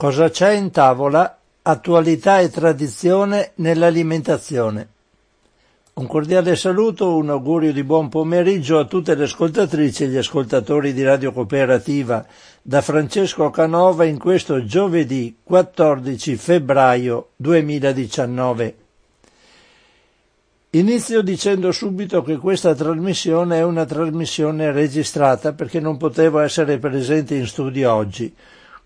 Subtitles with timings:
[0.00, 1.40] Cosa c'è in tavola?
[1.60, 4.88] Attualità e tradizione nell'alimentazione.
[5.94, 10.92] Un cordiale saluto, un augurio di buon pomeriggio a tutte le ascoltatrici e gli ascoltatori
[10.92, 12.24] di Radio Cooperativa
[12.62, 18.76] da Francesco Canova in questo giovedì 14 febbraio 2019.
[20.70, 27.34] Inizio dicendo subito che questa trasmissione è una trasmissione registrata perché non potevo essere presente
[27.34, 28.32] in studio oggi.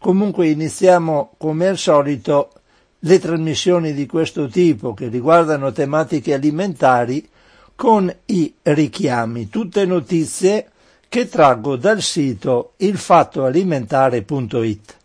[0.03, 2.51] Comunque iniziamo come al solito
[2.99, 7.29] le trasmissioni di questo tipo che riguardano tematiche alimentari
[7.77, 10.71] con i richiami, tutte notizie
[11.09, 14.97] che traggo dal sito ilfattoalimentare.it.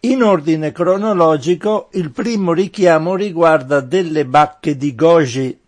[0.00, 5.58] In ordine cronologico, il primo richiamo riguarda delle bacche di goji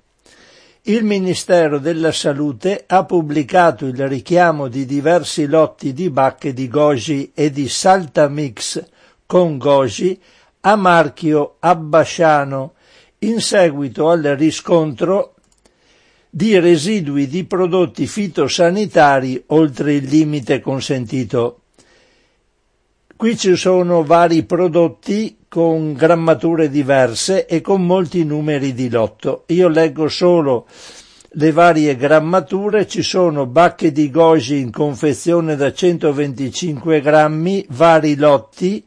[0.88, 7.30] il Ministero della Salute ha pubblicato il richiamo di diversi lotti di bacche di goji
[7.34, 8.82] e di saltamix
[9.26, 10.18] con goji
[10.60, 12.72] a marchio abbasciano
[13.18, 15.34] in seguito al riscontro
[16.30, 21.64] di residui di prodotti fitosanitari oltre il limite consentito.
[23.18, 29.42] Qui ci sono vari prodotti con grammature diverse e con molti numeri di lotto.
[29.48, 30.68] Io leggo solo
[31.30, 38.84] le varie grammature, ci sono bacche di goji in confezione da 125 grammi, vari lotti,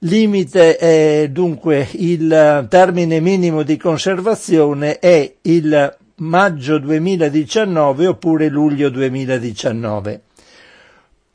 [0.00, 10.22] limite è dunque il termine minimo di conservazione è il maggio 2019 oppure luglio 2019.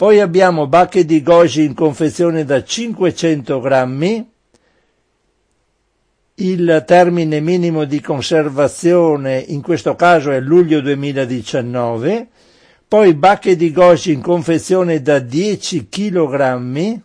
[0.01, 4.31] Poi abbiamo bacche di goji in confezione da 500 grammi,
[6.33, 12.27] il termine minimo di conservazione in questo caso è luglio 2019,
[12.87, 16.99] poi bacche di goji in confezione da 10 kg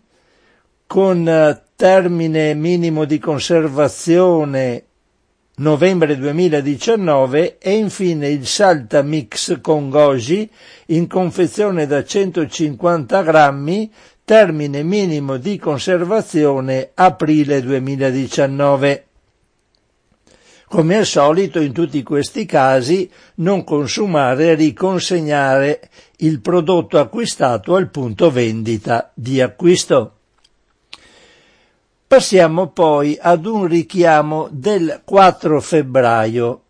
[0.86, 4.84] con eh, termine minimo di conservazione
[5.59, 10.50] novembre 2019 e infine il Salta Mix con goji
[10.87, 13.91] in confezione da 150 grammi,
[14.25, 19.06] termine minimo di conservazione aprile 2019.
[20.69, 27.89] Come al solito in tutti questi casi non consumare e riconsegnare il prodotto acquistato al
[27.89, 30.16] punto vendita di acquisto.
[32.09, 36.62] Passiamo poi ad un richiamo del 4 febbraio.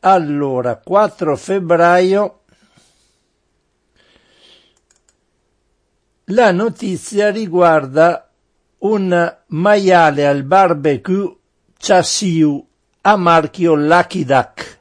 [0.00, 2.40] Allora, 4 febbraio
[6.26, 8.30] la notizia riguarda
[8.78, 11.36] un maiale al barbecue
[11.76, 12.66] Chassiu
[13.02, 14.78] a marchio Lucky Duck.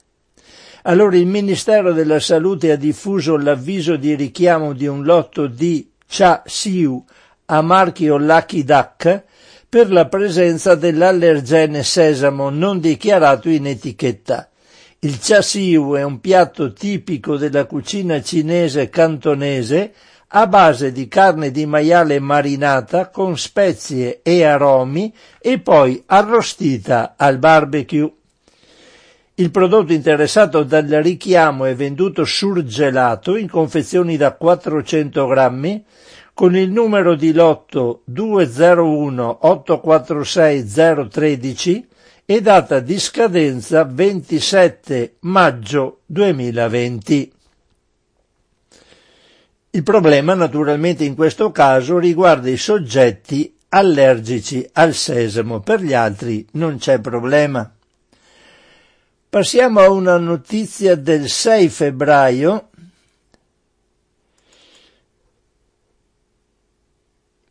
[0.84, 6.42] Allora il Ministero della Salute ha diffuso l'avviso di richiamo di un lotto di Cha
[6.46, 7.04] Siu
[7.48, 9.30] a marchio Lucky Duck
[9.72, 14.50] per la presenza dell'allergene sesamo non dichiarato in etichetta.
[15.00, 19.94] Il Cha Siu è un piatto tipico della cucina cinese cantonese
[20.28, 27.38] a base di carne di maiale marinata con spezie e aromi e poi arrostita al
[27.38, 28.12] barbecue.
[29.36, 35.86] Il prodotto interessato dal richiamo è venduto surgelato in confezioni da 400 grammi
[36.42, 41.88] con il numero di lotto 201 846 013
[42.26, 47.32] e data di scadenza 27 maggio 2020.
[49.70, 56.44] Il problema naturalmente in questo caso riguarda i soggetti allergici al sesamo, per gli altri
[56.54, 57.72] non c'è problema.
[59.30, 62.71] Passiamo a una notizia del 6 febbraio.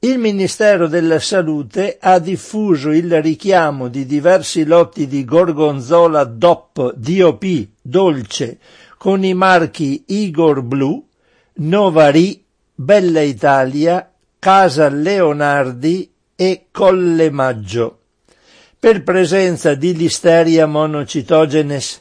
[0.02, 7.68] Il Ministero della Salute ha diffuso il richiamo di diversi lotti di gorgonzola DOP, DOP,
[7.82, 8.58] dolce,
[8.96, 11.06] con i marchi Igor Blu,
[11.56, 12.42] Novarì,
[12.74, 17.98] Bella Italia, Casa Leonardi e Colle Maggio.
[18.78, 22.00] Per presenza di Listeria monocitogenes.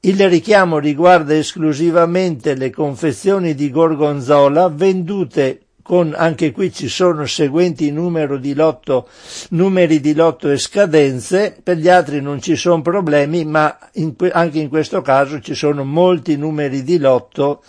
[0.00, 7.92] Il richiamo riguarda esclusivamente le confezioni di gorgonzola vendute con anche qui ci sono seguenti
[7.92, 9.08] di lotto,
[9.48, 14.60] numeri di lotto e scadenze, per gli altri non ci sono problemi, ma in, anche
[14.60, 17.64] in questo caso ci sono molti numeri di lotto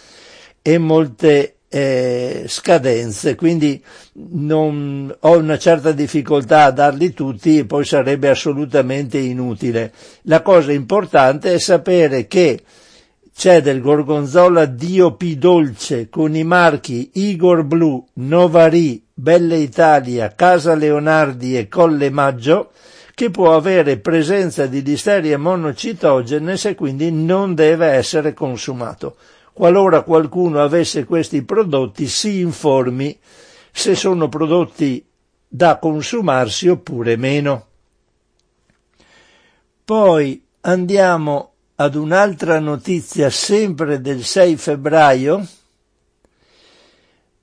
[0.61, 3.83] e molte eh, scadenze, quindi
[4.33, 9.91] non, ho una certa difficoltà a darli tutti e poi sarebbe assolutamente inutile.
[10.25, 12.61] La cosa importante è sapere che
[13.41, 21.57] c'è del gorgonzola DOP dolce con i marchi Igor Blu, Novari, Belle Italia, Casa Leonardi
[21.57, 22.69] e Colle Maggio,
[23.15, 29.15] che può avere presenza di listeria monocitogenes e quindi non deve essere consumato.
[29.53, 33.17] Qualora qualcuno avesse questi prodotti si informi
[33.71, 35.03] se sono prodotti
[35.47, 37.65] da consumarsi oppure meno.
[39.83, 41.50] Poi andiamo
[41.81, 45.47] ad un'altra notizia sempre del 6 febbraio.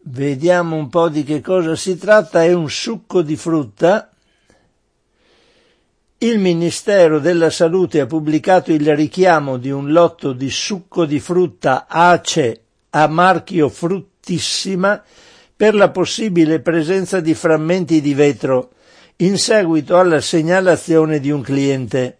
[0.01, 2.45] Vediamo un po' di che cosa si tratta.
[2.45, 4.11] È un succo di frutta
[6.21, 11.87] il Ministero della Salute ha pubblicato il richiamo di un lotto di succo di frutta
[11.89, 15.01] ACE a marchio Fruttissima
[15.55, 18.71] per la possibile presenza di frammenti di vetro
[19.19, 22.18] in seguito alla segnalazione di un cliente.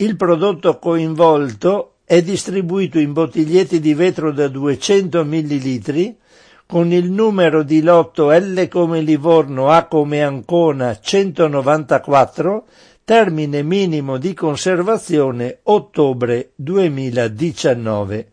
[0.00, 6.16] Il prodotto coinvolto è distribuito in bottiglietti di vetro da 200 ml
[6.64, 12.64] con il numero di lotto L come Livorno, A come Ancona 194
[13.04, 18.30] termine minimo di conservazione ottobre 2019.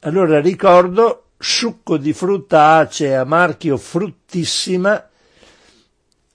[0.00, 5.09] Allora ricordo succo di frutta acea marchio Fruttissima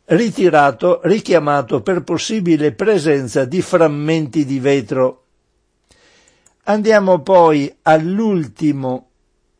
[0.06, 5.24] ritirato, richiamato per possibile presenza di frammenti di vetro.
[6.64, 9.10] Andiamo poi all'ultimo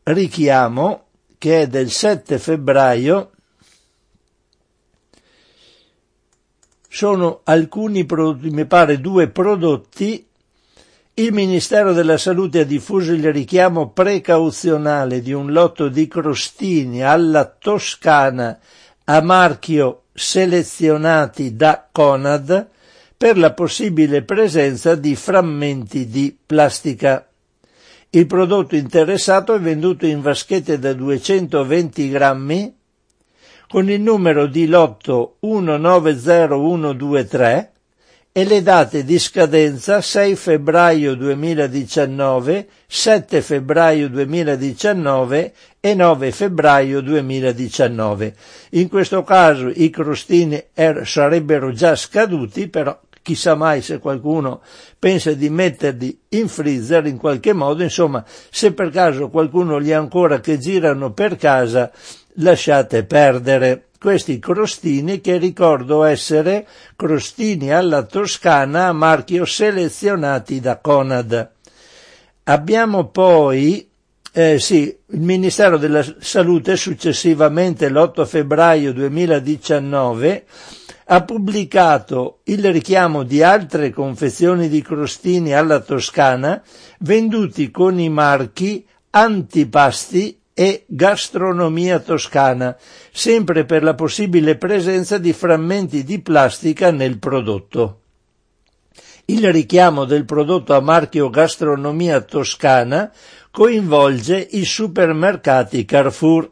[0.02, 1.04] richiamo
[1.38, 3.30] che è del 7 febbraio
[6.88, 10.26] sono alcuni prodotti, mi pare due prodotti.
[11.12, 17.44] Il Ministero della Salute ha diffuso il richiamo precauzionale di un lotto di crostini alla
[17.44, 18.58] Toscana
[19.04, 22.68] a marchio selezionati da Conad
[23.16, 27.26] per la possibile presenza di frammenti di plastica.
[28.10, 32.74] Il prodotto interessato è venduto in vaschette da 220 grammi
[33.68, 37.72] con il numero di lotto 190123
[38.36, 48.34] e le date di scadenza 6 febbraio 2019, 7 febbraio 2019 e 9 febbraio 2019.
[48.72, 54.60] In questo caso i crostini er- sarebbero già scaduti, però chissà mai se qualcuno
[54.98, 59.98] pensa di metterli in freezer in qualche modo, insomma, se per caso qualcuno li ha
[59.98, 61.90] ancora che girano per casa,
[62.34, 66.66] lasciate perdere questi crostini che ricordo essere
[66.96, 71.50] crostini alla toscana a marchio selezionati da Conad.
[72.44, 73.88] Abbiamo poi
[74.32, 80.44] eh, sì, il Ministero della Salute successivamente l'8 febbraio 2019
[81.06, 86.62] ha pubblicato il richiamo di altre confezioni di crostini alla toscana
[86.98, 92.74] venduti con i marchi antipasti e gastronomia toscana,
[93.12, 98.00] sempre per la possibile presenza di frammenti di plastica nel prodotto.
[99.26, 103.12] Il richiamo del prodotto a marchio gastronomia toscana
[103.50, 106.50] coinvolge i supermercati Carrefour.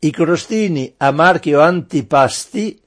[0.00, 2.78] I crostini a marchio antipasti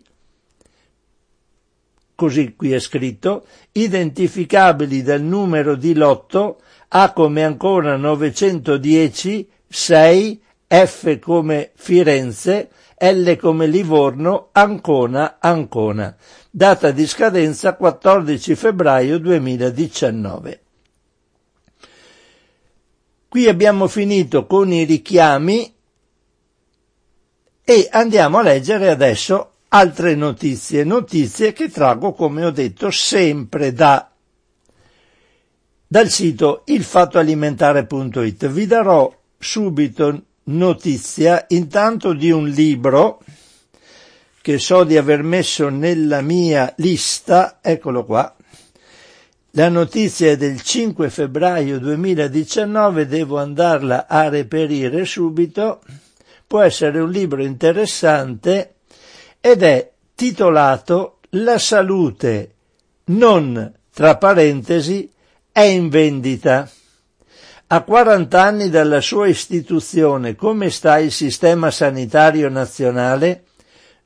[2.18, 11.20] così qui è scritto, identificabili dal numero di lotto A come ancora 910, 6, F
[11.20, 16.16] come Firenze, L come Livorno, Ancona, Ancona.
[16.50, 20.62] Data di scadenza 14 febbraio 2019.
[23.30, 25.72] Qui abbiamo finito con i richiami
[27.64, 34.10] e andiamo a leggere adesso altre notizie, notizie che traggo, come ho detto, sempre da,
[35.86, 38.48] dal sito ilfattoalimentare.it.
[38.48, 43.22] Vi darò subito notizia intanto di un libro
[44.42, 48.36] che so di aver messo nella mia lista, eccolo qua.
[49.52, 55.82] La notizia è del 5 febbraio 2019, devo andarla a reperire subito.
[56.48, 58.77] Può essere un libro interessante
[59.50, 62.56] ed è titolato La salute
[63.06, 65.10] non, tra parentesi,
[65.50, 66.70] è in vendita.
[67.68, 73.46] A 40 anni dalla sua istituzione, come sta il sistema sanitario nazionale?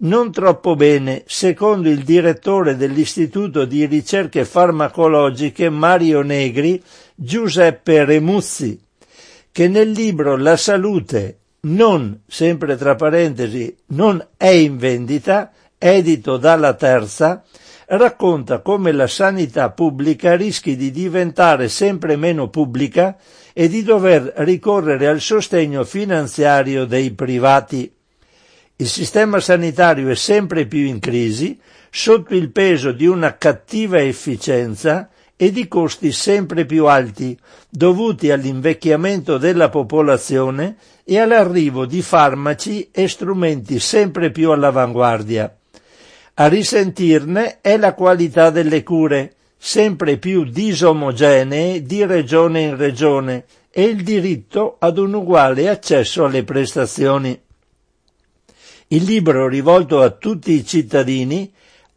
[0.02, 6.80] Non troppo bene, secondo il direttore dell'Istituto di ricerche farmacologiche Mario Negri,
[7.16, 8.80] Giuseppe Remuzzi,
[9.52, 16.74] che nel libro La salute non, sempre tra parentesi, non è in vendita, edito dalla
[16.74, 17.44] Terza,
[17.88, 23.18] racconta come la sanità pubblica rischi di diventare sempre meno pubblica
[23.54, 27.94] e di dover ricorrere al sostegno finanziario dei privati.
[28.78, 31.60] Il sistema sanitario è sempre più in crisi,
[31.92, 37.38] sotto il peso di una cattiva efficienza e di costi sempre più alti,
[37.70, 40.76] dovuti all'invecchiamento della popolazione
[41.12, 45.54] e all'arrivo di farmaci e strumenti sempre più all'avanguardia.
[46.36, 53.84] A risentirne è la qualità delle cure, sempre più disomogenee di regione in regione, e
[53.84, 57.38] il diritto ad un uguale accesso alle prestazioni.
[58.88, 61.52] Il libro rivolto a tutti i cittadini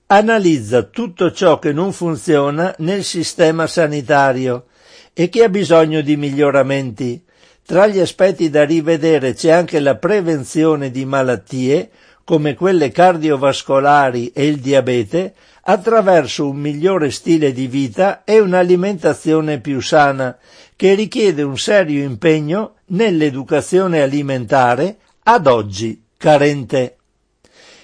[0.06, 4.64] analizza tutto ciò che non funziona nel sistema sanitario
[5.12, 7.22] e che ha bisogno di miglioramenti.
[7.66, 11.90] Tra gli aspetti da rivedere c'è anche la prevenzione di malattie
[12.22, 19.80] come quelle cardiovascolari e il diabete attraverso un migliore stile di vita e un'alimentazione più
[19.80, 20.36] sana
[20.76, 26.96] che richiede un serio impegno nell'educazione alimentare ad oggi carente.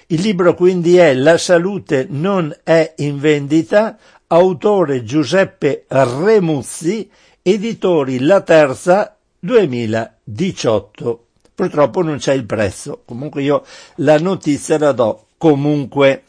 [0.07, 3.97] Il libro quindi è La salute non è in vendita,
[4.27, 7.09] autore Giuseppe Remuzzi,
[7.41, 11.25] editori La Terza 2018.
[11.53, 13.65] Purtroppo non c'è il prezzo, comunque io
[13.97, 16.23] la notizia la do comunque.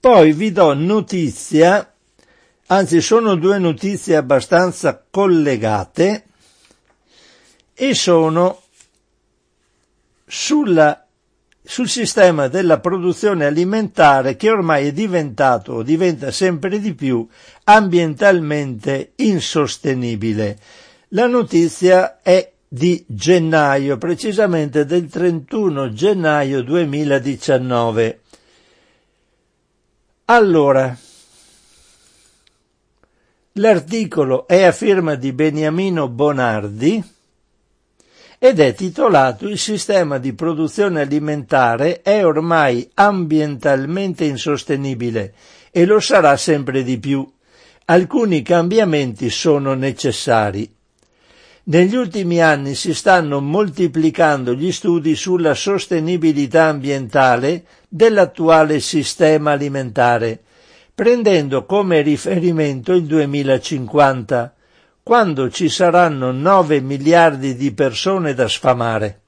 [0.00, 1.92] Poi vi do notizia,
[2.66, 6.24] anzi sono due notizie abbastanza collegate
[7.74, 8.62] e sono
[10.26, 11.06] sulla,
[11.62, 17.26] sul sistema della produzione alimentare che ormai è diventato o diventa sempre di più
[17.64, 20.58] ambientalmente insostenibile.
[21.10, 28.20] La notizia è di gennaio, precisamente del 31 gennaio 2019.
[30.24, 30.98] Allora,
[33.52, 37.00] l'articolo è a firma di Beniamino Bonardi,
[38.40, 45.34] ed è titolato Il sistema di produzione alimentare è ormai ambientalmente insostenibile
[45.70, 47.24] e lo sarà sempre di più.
[47.84, 50.75] Alcuni cambiamenti sono necessari.
[51.68, 60.42] Negli ultimi anni si stanno moltiplicando gli studi sulla sostenibilità ambientale dell'attuale sistema alimentare,
[60.94, 64.54] prendendo come riferimento il 2050
[65.02, 69.22] quando ci saranno 9 miliardi di persone da sfamare.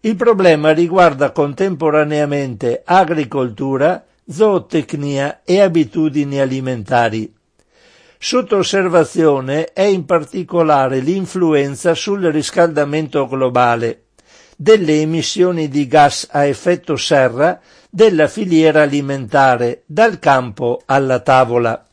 [0.00, 7.35] Il problema riguarda contemporaneamente agricoltura, zootecnia e abitudini alimentari.
[8.18, 14.04] Sotto osservazione è in particolare l'influenza sul riscaldamento globale,
[14.56, 21.86] delle emissioni di gas a effetto serra della filiera alimentare, dal campo alla tavola.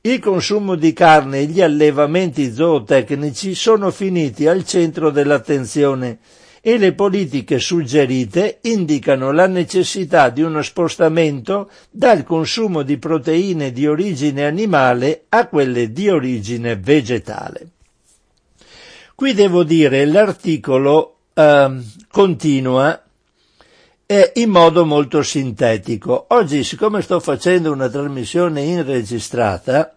[0.00, 6.18] Il consumo di carne e gli allevamenti zootecnici sono finiti al centro dell'attenzione
[6.64, 13.86] e le politiche suggerite indicano la necessità di uno spostamento dal consumo di proteine di
[13.86, 17.66] origine animale a quelle di origine vegetale.
[19.16, 21.76] Qui devo dire l'articolo eh,
[22.08, 23.02] continua
[24.34, 26.26] in modo molto sintetico.
[26.28, 29.96] Oggi, siccome sto facendo una trasmissione inregistrata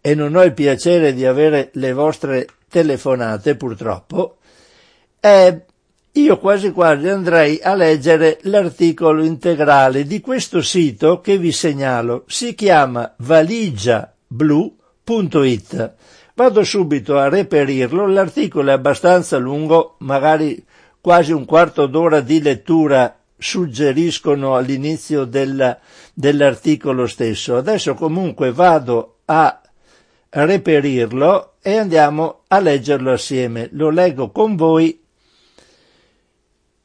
[0.00, 4.36] e non ho il piacere di avere le vostre telefonate, purtroppo,
[5.18, 5.64] eh,
[6.22, 12.24] io quasi quasi andrei a leggere l'articolo integrale di questo sito che vi segnalo.
[12.26, 15.94] Si chiama valigiablu.it.
[16.34, 20.64] Vado subito a reperirlo, l'articolo è abbastanza lungo, magari
[21.00, 25.76] quasi un quarto d'ora di lettura suggeriscono all'inizio del,
[26.14, 27.56] dell'articolo stesso.
[27.56, 29.60] Adesso comunque vado a
[30.30, 33.68] reperirlo e andiamo a leggerlo assieme.
[33.72, 34.97] Lo leggo con voi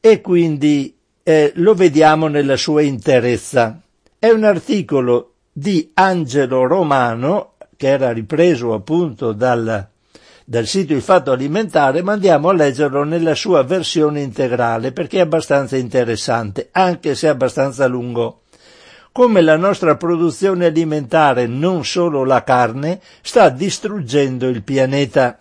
[0.06, 3.80] e quindi eh, lo vediamo nella sua interezza.
[4.18, 9.88] È un articolo di Angelo Romano, che era ripreso appunto dal,
[10.44, 15.22] dal sito Il Fatto Alimentare, ma andiamo a leggerlo nella sua versione integrale perché è
[15.22, 18.42] abbastanza interessante, anche se è abbastanza lungo
[19.10, 25.38] come la nostra produzione alimentare, non solo la carne, sta distruggendo il pianeta.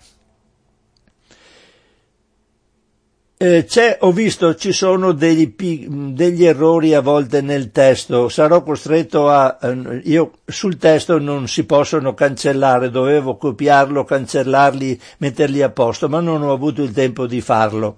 [3.35, 9.57] Eh, ho visto, ci sono degli, degli, errori a volte nel testo, sarò costretto a,
[9.61, 16.21] eh, io sul testo non si possono cancellare, dovevo copiarlo, cancellarli, metterli a posto, ma
[16.21, 17.97] non ho avuto il tempo di farlo.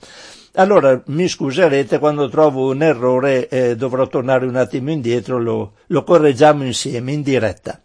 [0.54, 6.04] Allora mi scuserete quando trovo un errore eh, dovrò tornare un attimo indietro, lo, lo
[6.04, 7.85] correggiamo insieme in diretta.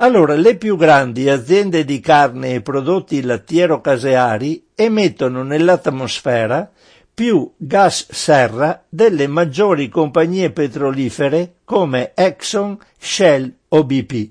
[0.00, 6.70] Allora, le più grandi aziende di carne e prodotti lattiero-caseari emettono nell'atmosfera
[7.12, 14.30] più gas serra delle maggiori compagnie petrolifere come Exxon, Shell o BP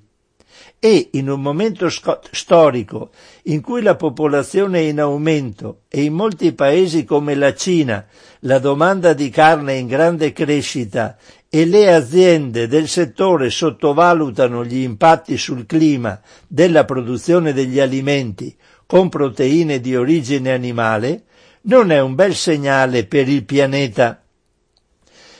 [0.79, 3.09] e in un momento storico
[3.43, 8.05] in cui la popolazione è in aumento e in molti paesi come la Cina
[8.41, 11.17] la domanda di carne è in grande crescita
[11.49, 19.09] e le aziende del settore sottovalutano gli impatti sul clima della produzione degli alimenti con
[19.09, 21.23] proteine di origine animale,
[21.63, 24.21] non è un bel segnale per il pianeta.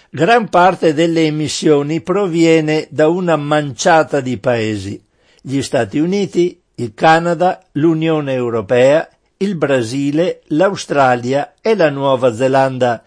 [0.10, 5.02] Gran parte delle emissioni proviene da una manciata di paesi
[5.48, 13.02] gli Stati Uniti, il Canada, l'Unione Europea, il Brasile, l'Australia e la Nuova Zelanda,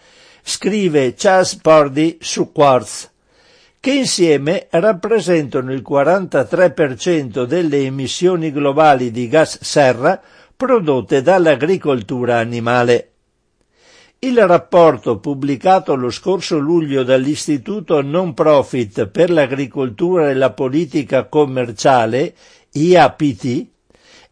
[0.50, 3.08] scrive Charles Purdy su Quartz,
[3.78, 10.20] che insieme rappresentano il 43% delle emissioni globali di gas serra
[10.56, 13.12] prodotte dall'agricoltura animale.
[14.18, 22.34] Il rapporto pubblicato lo scorso luglio dall'Istituto Non Profit per l'Agricoltura e la Politica Commerciale,
[22.72, 23.66] IAPT,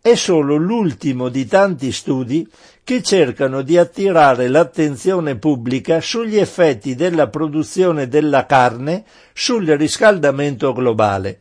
[0.00, 2.46] è solo l'ultimo di tanti studi
[2.88, 11.40] che cercano di attirare l'attenzione pubblica sugli effetti della produzione della carne sul riscaldamento globale.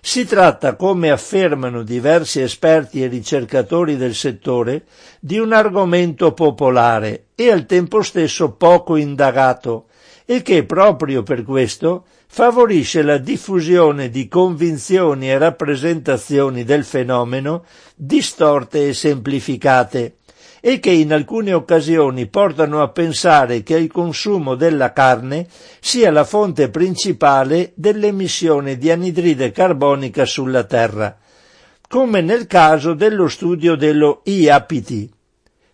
[0.00, 4.84] Si tratta, come affermano diversi esperti e ricercatori del settore,
[5.18, 9.86] di un argomento popolare e al tempo stesso poco indagato
[10.24, 17.64] e che proprio per questo favorisce la diffusione di convinzioni e rappresentazioni del fenomeno
[17.96, 20.17] distorte e semplificate
[20.60, 25.46] e che in alcune occasioni portano a pensare che il consumo della carne
[25.80, 31.16] sia la fonte principale dell'emissione di anidride carbonica sulla Terra,
[31.88, 35.08] come nel caso dello studio dello IAPT.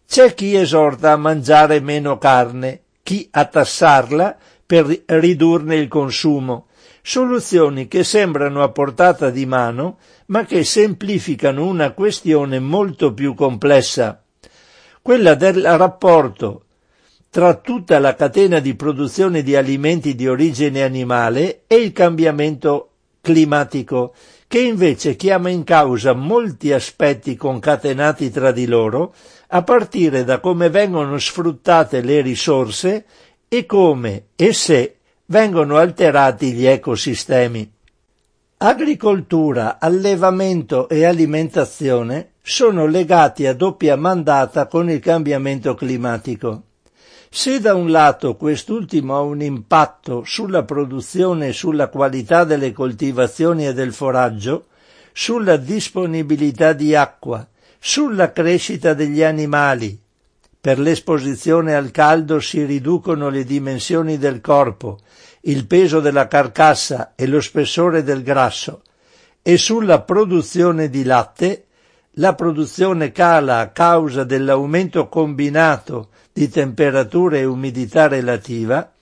[0.07, 6.67] C'è chi esorta a mangiare meno carne, chi a tassarla per ridurne il consumo,
[7.03, 14.24] soluzioni che sembrano a portata di mano, ma che semplificano una questione molto più complessa
[15.05, 16.63] quella del rapporto
[17.29, 24.15] tra tutta la catena di produzione di alimenti di origine animale e il cambiamento climatico,
[24.49, 29.15] che invece chiama in causa molti aspetti concatenati tra di loro,
[29.49, 33.05] a partire da come vengono sfruttate le risorse
[33.47, 37.71] e come e se vengono alterati gli ecosistemi.
[38.57, 46.65] Agricoltura, allevamento e alimentazione sono legati a doppia mandata con il cambiamento climatico.
[47.31, 53.67] Se da un lato quest'ultimo ha un impatto sulla produzione e sulla qualità delle coltivazioni
[53.67, 54.67] e del foraggio,
[55.13, 59.99] sulla disponibilità di acqua, sulla crescita degli animali,
[60.61, 64.99] per l'esposizione al caldo si riducono le dimensioni del corpo
[65.47, 68.83] il peso della carcassa e lo spessore del grasso
[69.43, 71.64] e sulla produzione di latte,
[72.15, 78.93] la produzione cala a causa dell'aumento combinato di temperatura e umidità relativa,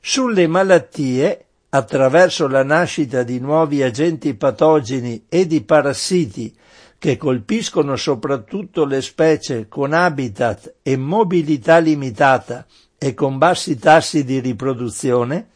[0.00, 6.54] sulle malattie, attraverso la nascita di nuovi agenti patogeni e di parassiti
[6.98, 12.66] che colpiscono soprattutto le specie con habitat e mobilità limitata
[12.98, 15.48] e con bassi tassi di riproduzione,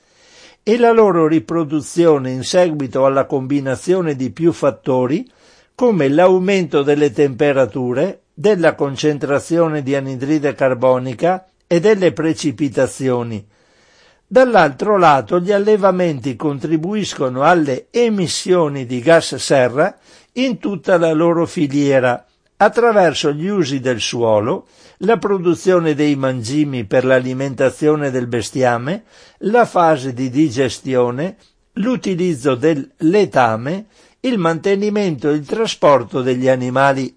[0.63, 5.31] e la loro riproduzione in seguito alla combinazione di più fattori
[5.75, 13.45] come l'aumento delle temperature, della concentrazione di anidride carbonica e delle precipitazioni.
[14.27, 19.97] Dall'altro lato gli allevamenti contribuiscono alle emissioni di gas serra
[20.35, 22.25] in tutta la loro filiera,
[22.57, 24.67] attraverso gli usi del suolo,
[24.99, 29.05] la produzione dei mangimi per l'alimentazione del bestiame,
[29.39, 31.37] la fase di digestione,
[31.75, 33.87] l'utilizzo del letame,
[34.25, 37.15] il mantenimento e il trasporto degli animali.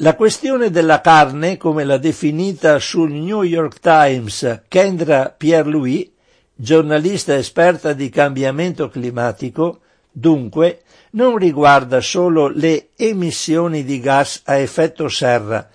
[0.00, 6.10] La questione della carne, come l'ha definita sul New York Times Kendra Pierre-Louis,
[6.52, 9.80] giornalista esperta di cambiamento climatico,
[10.10, 10.82] dunque
[11.12, 15.68] non riguarda solo le emissioni di gas a effetto serra,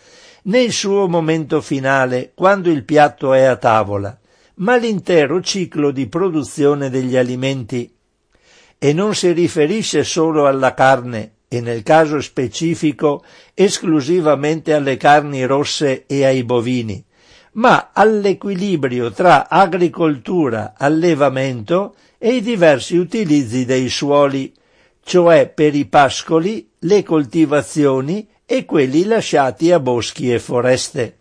[0.43, 4.19] né il suo momento finale, quando il piatto è a tavola,
[4.55, 7.91] ma l'intero ciclo di produzione degli alimenti.
[8.83, 16.05] E non si riferisce solo alla carne, e nel caso specifico esclusivamente alle carni rosse
[16.07, 17.03] e ai bovini,
[17.53, 24.51] ma all'equilibrio tra agricoltura, allevamento e i diversi utilizzi dei suoli,
[25.03, 31.19] cioè per i pascoli, le coltivazioni e quelli lasciati a boschi e foreste.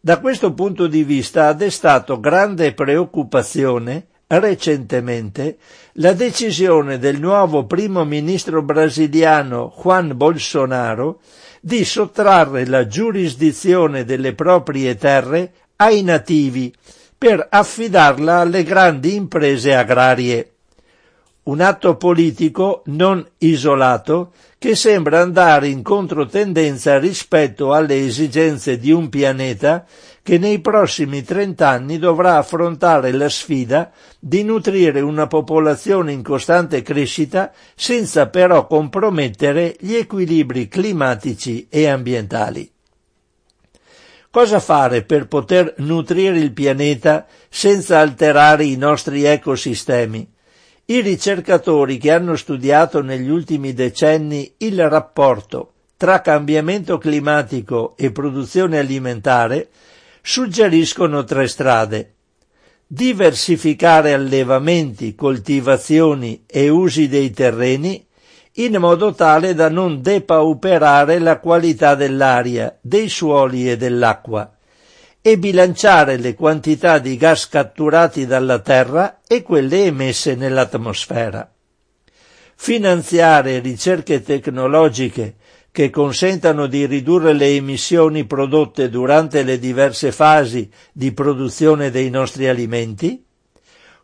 [0.00, 4.06] Da questo punto di vista ha destato grande preoccupazione
[4.38, 5.58] recentemente
[5.94, 11.20] la decisione del nuovo primo ministro brasiliano Juan Bolsonaro
[11.60, 16.72] di sottrarre la giurisdizione delle proprie terre ai nativi
[17.18, 20.52] per affidarla alle grandi imprese agrarie.
[21.50, 29.08] Un atto politico non isolato che sembra andare in controtendenza rispetto alle esigenze di un
[29.08, 29.84] pianeta
[30.22, 37.50] che nei prossimi trent'anni dovrà affrontare la sfida di nutrire una popolazione in costante crescita
[37.74, 42.70] senza però compromettere gli equilibri climatici e ambientali.
[44.30, 50.38] Cosa fare per poter nutrire il pianeta senza alterare i nostri ecosistemi?
[50.90, 58.76] I ricercatori che hanno studiato negli ultimi decenni il rapporto tra cambiamento climatico e produzione
[58.76, 59.68] alimentare
[60.20, 62.14] suggeriscono tre strade.
[62.88, 68.04] Diversificare allevamenti, coltivazioni e usi dei terreni
[68.54, 74.56] in modo tale da non depauperare la qualità dell'aria, dei suoli e dell'acqua
[75.22, 81.50] e bilanciare le quantità di gas catturati dalla Terra e quelle emesse nell'atmosfera.
[82.54, 85.36] Finanziare ricerche tecnologiche
[85.72, 92.48] che consentano di ridurre le emissioni prodotte durante le diverse fasi di produzione dei nostri
[92.48, 93.24] alimenti,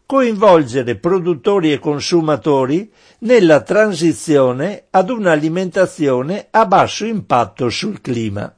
[0.07, 8.56] coinvolgere produttori e consumatori nella transizione ad un'alimentazione a basso impatto sul clima.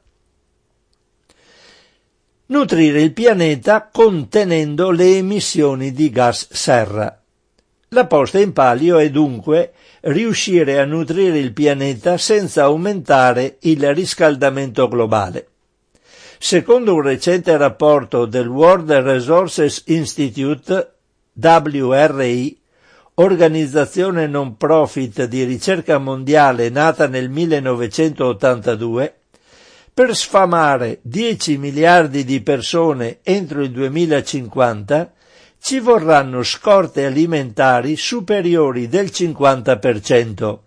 [2.51, 7.21] Nutrire il pianeta contenendo le emissioni di gas serra.
[7.89, 14.87] La posta in palio è dunque riuscire a nutrire il pianeta senza aumentare il riscaldamento
[14.87, 15.47] globale.
[16.39, 20.91] Secondo un recente rapporto del World Resources Institute,
[21.33, 22.59] WRI,
[23.13, 29.13] organizzazione non profit di ricerca mondiale nata nel 1982,
[29.99, 35.11] per sfamare 10 miliardi di persone entro il 2050
[35.59, 40.59] ci vorranno scorte alimentari superiori del 50%,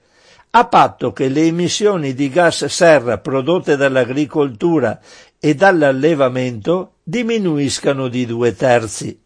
[0.50, 5.00] a patto che le emissioni di gas serra prodotte dall'agricoltura
[5.38, 9.18] e dall'allevamento diminuiscano di due terzi.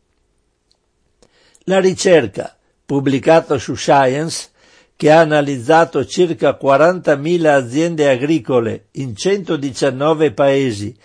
[1.64, 4.50] La ricerca, pubblicata su Science,
[4.96, 10.96] che ha analizzato circa 40.000 aziende agricole in 119 paesi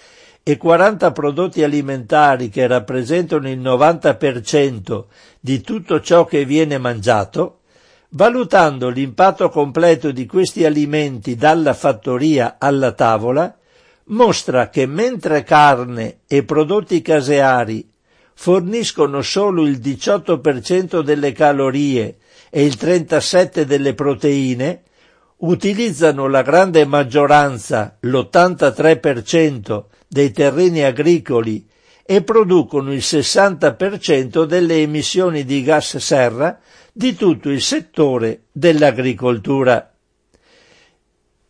[0.44, 5.04] e 40 prodotti alimentari che rappresentano il 90%
[5.40, 7.60] di tutto ciò che viene mangiato,
[8.10, 13.56] valutando l'impatto completo di questi alimenti dalla fattoria alla tavola,
[14.06, 17.88] mostra che mentre carne e prodotti caseari
[18.34, 22.18] forniscono solo il 18% delle calorie
[22.52, 24.84] e il 37% delle proteine,
[25.38, 31.66] utilizzano la grande maggioranza, l'83%, dei terreni agricoli
[32.04, 36.60] e producono il 60% delle emissioni di gas serra
[36.92, 39.94] di tutto il settore dell'agricoltura.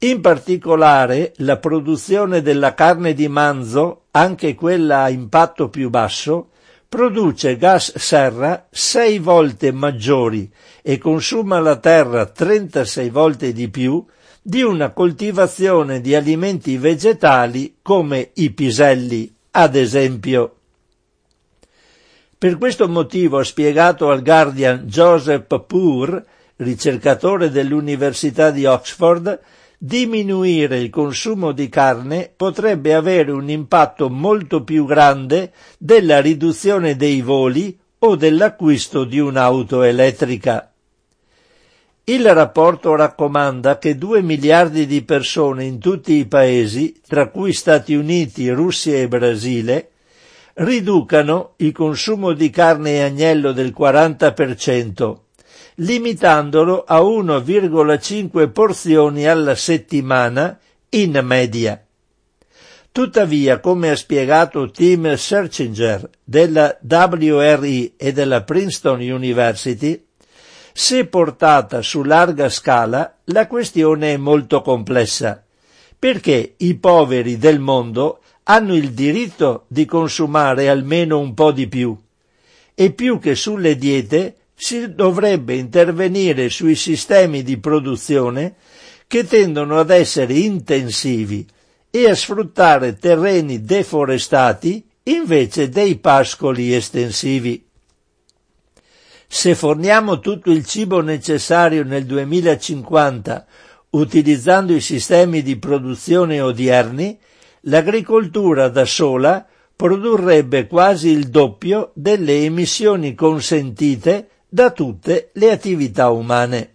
[0.03, 6.49] In particolare la produzione della carne di manzo, anche quella a impatto più basso,
[6.91, 10.51] produce gas serra sei volte maggiori
[10.81, 14.05] e consuma la terra 36 volte di più
[14.41, 20.57] di una coltivazione di alimenti vegetali come i piselli, ad esempio.
[22.37, 26.21] Per questo motivo ha spiegato al Guardian Joseph Poor,
[26.57, 29.39] ricercatore dell'Università di Oxford,
[29.83, 37.21] diminuire il consumo di carne potrebbe avere un impatto molto più grande della riduzione dei
[37.21, 40.71] voli o dell'acquisto di un'auto elettrica.
[42.03, 47.95] Il rapporto raccomanda che 2 miliardi di persone in tutti i paesi, tra cui Stati
[47.95, 49.89] Uniti, Russia e Brasile,
[50.55, 55.15] riducano il consumo di carne e agnello del 40%,
[55.75, 61.83] limitandolo a 1,5 porzioni alla settimana in media.
[62.91, 70.07] Tuttavia, come ha spiegato Tim Searchinger della WRI e della Princeton University,
[70.73, 75.41] se portata su larga scala, la questione è molto complessa,
[75.97, 81.97] perché i poveri del mondo hanno il diritto di consumare almeno un po' di più,
[82.73, 88.53] e più che sulle diete si dovrebbe intervenire sui sistemi di produzione
[89.07, 91.43] che tendono ad essere intensivi
[91.89, 97.65] e a sfruttare terreni deforestati invece dei pascoli estensivi.
[99.27, 103.47] Se forniamo tutto il cibo necessario nel 2050
[103.89, 107.17] utilizzando i sistemi di produzione odierni,
[107.61, 109.43] l'agricoltura da sola
[109.75, 116.73] produrrebbe quasi il doppio delle emissioni consentite da tutte le attività umane.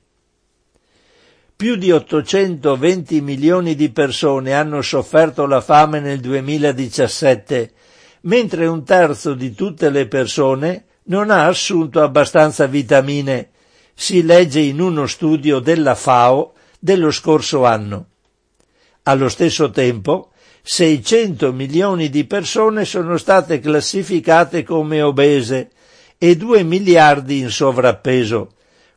[1.54, 7.72] Più di 820 milioni di persone hanno sofferto la fame nel 2017,
[8.22, 13.50] mentre un terzo di tutte le persone non ha assunto abbastanza vitamine,
[13.92, 18.06] si legge in uno studio della FAO dello scorso anno.
[19.02, 20.30] Allo stesso tempo,
[20.62, 25.72] 600 milioni di persone sono state classificate come obese
[26.18, 28.52] e 2 miliardi in sovrappeso,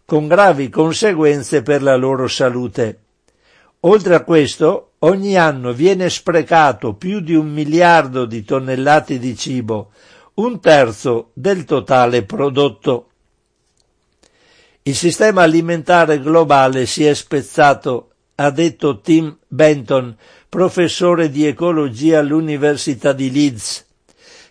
[0.06, 3.00] con gravi conseguenze per la loro salute.
[3.82, 9.92] Oltre a questo, ogni anno viene sprecato più di un miliardo di tonnellate di cibo,
[10.36, 13.08] un terzo del totale prodotto.
[14.84, 20.16] Il sistema alimentare globale si è spezzato, ha detto Tim Benton,
[20.48, 23.88] professore di ecologia all'Università di Leeds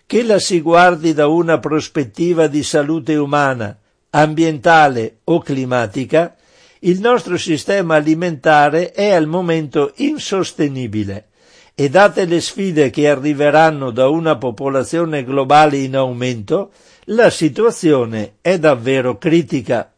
[0.08, 6.34] che la si guardi da una prospettiva di salute umana, ambientale o climatica,
[6.80, 11.26] il nostro sistema alimentare è al momento insostenibile
[11.74, 16.70] e date le sfide che arriveranno da una popolazione globale in aumento,
[17.10, 19.92] la situazione è davvero critica.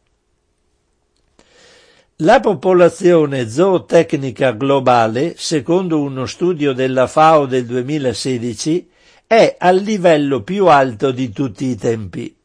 [2.17, 8.90] La popolazione zootecnica globale, secondo uno studio della FAO del 2016,
[9.31, 12.35] è al livello più alto di tutti i tempi.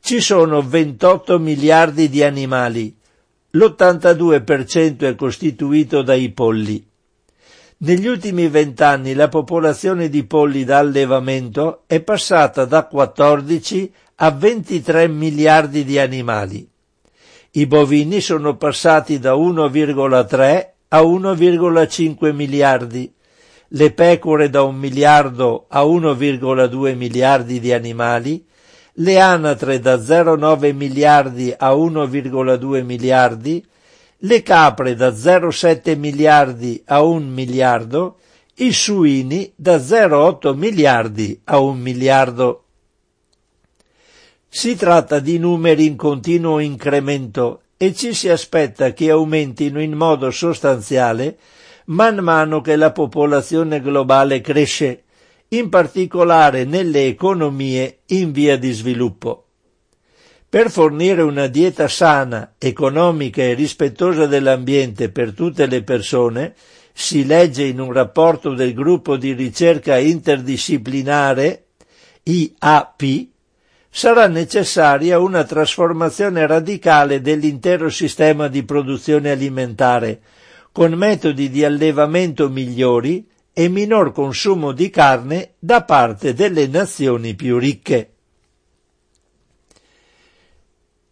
[0.00, 2.94] Ci sono 28 miliardi di animali,
[3.52, 6.86] l'82% è costituito dai polli.
[7.78, 15.08] Negli ultimi vent'anni la popolazione di polli da allevamento è passata da 14 a 23
[15.08, 16.68] miliardi di animali.
[17.52, 23.10] I bovini sono passati da 1,3 a 1,5 miliardi
[23.72, 28.44] le pecore da un miliardo a 1,2 miliardi di animali,
[28.94, 33.64] le anatre da 0,9 miliardi a 1,2 miliardi,
[34.22, 38.16] le capre da 0,7 miliardi a 1 miliardo,
[38.56, 42.64] i suini da 0,8 miliardi a 1 miliardo.
[44.48, 50.30] Si tratta di numeri in continuo incremento e ci si aspetta che aumentino in modo
[50.32, 51.38] sostanziale
[51.90, 55.04] man mano che la popolazione globale cresce,
[55.48, 59.46] in particolare nelle economie in via di sviluppo.
[60.48, 66.54] Per fornire una dieta sana, economica e rispettosa dell'ambiente per tutte le persone,
[66.92, 71.66] si legge in un rapporto del gruppo di ricerca interdisciplinare
[72.24, 73.28] IAP,
[73.88, 80.20] sarà necessaria una trasformazione radicale dell'intero sistema di produzione alimentare,
[80.72, 87.58] con metodi di allevamento migliori e minor consumo di carne da parte delle nazioni più
[87.58, 88.14] ricche.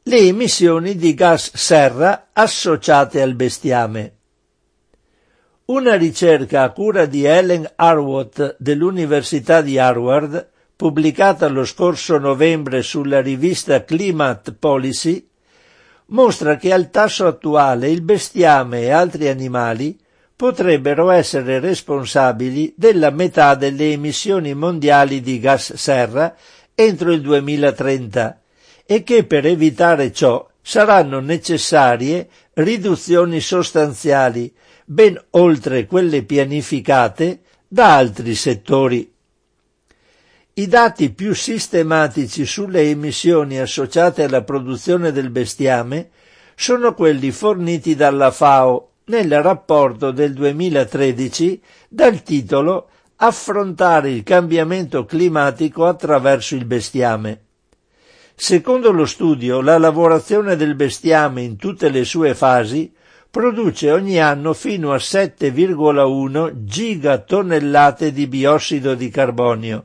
[0.03, 4.13] Le emissioni di gas serra associate al bestiame.
[5.67, 13.21] Una ricerca a cura di Ellen Harwood dell'Università di Harvard, pubblicata lo scorso novembre sulla
[13.21, 15.29] rivista Climate Policy,
[16.09, 19.99] mostra che al tasso attuale il bestiame e altri animali
[20.35, 26.35] potrebbero essere responsabili della metà delle emissioni mondiali di gas serra
[26.75, 28.41] entro il 2030
[28.87, 34.53] e che per evitare ciò saranno necessarie riduzioni sostanziali
[34.85, 39.13] ben oltre quelle pianificate da altri settori.
[40.59, 46.09] I dati più sistematici sulle emissioni associate alla produzione del bestiame
[46.57, 52.89] sono quelli forniti dalla FAO nel rapporto del 2013 dal titolo
[53.21, 57.41] Affrontare il cambiamento climatico attraverso il bestiame.
[58.35, 62.93] Secondo lo studio, la lavorazione del bestiame in tutte le sue fasi
[63.31, 69.85] produce ogni anno fino a 7,1 gigatonnellate di biossido di carbonio,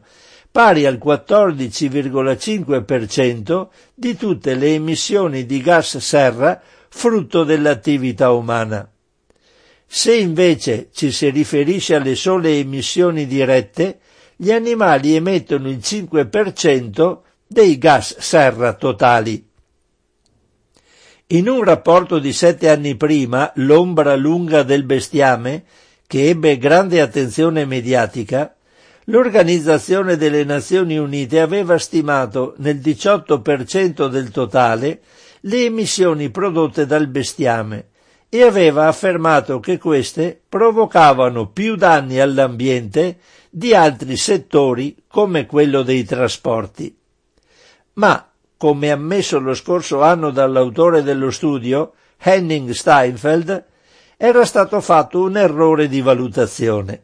[0.54, 8.88] pari al 14,5% di tutte le emissioni di gas serra frutto dell'attività umana.
[9.88, 13.98] Se invece ci si riferisce alle sole emissioni dirette,
[14.36, 19.44] gli animali emettono il 5% dei gas serra totali.
[21.28, 25.64] In un rapporto di sette anni prima, L'ombra lunga del bestiame,
[26.06, 28.56] che ebbe grande attenzione mediatica,
[29.06, 35.02] l'Organizzazione delle Nazioni Unite aveva stimato nel 18% del totale
[35.42, 37.90] le emissioni prodotte dal bestiame
[38.30, 43.18] e aveva affermato che queste provocavano più danni all'ambiente
[43.50, 46.98] di altri settori come quello dei trasporti.
[47.94, 53.66] Ma, come ammesso lo scorso anno dall'autore dello studio, Henning Steinfeld,
[54.18, 57.04] era stato fatto un errore di valutazione.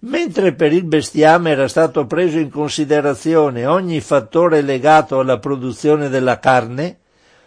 [0.00, 6.38] Mentre per il bestiame era stato preso in considerazione ogni fattore legato alla produzione della
[6.38, 6.98] carne,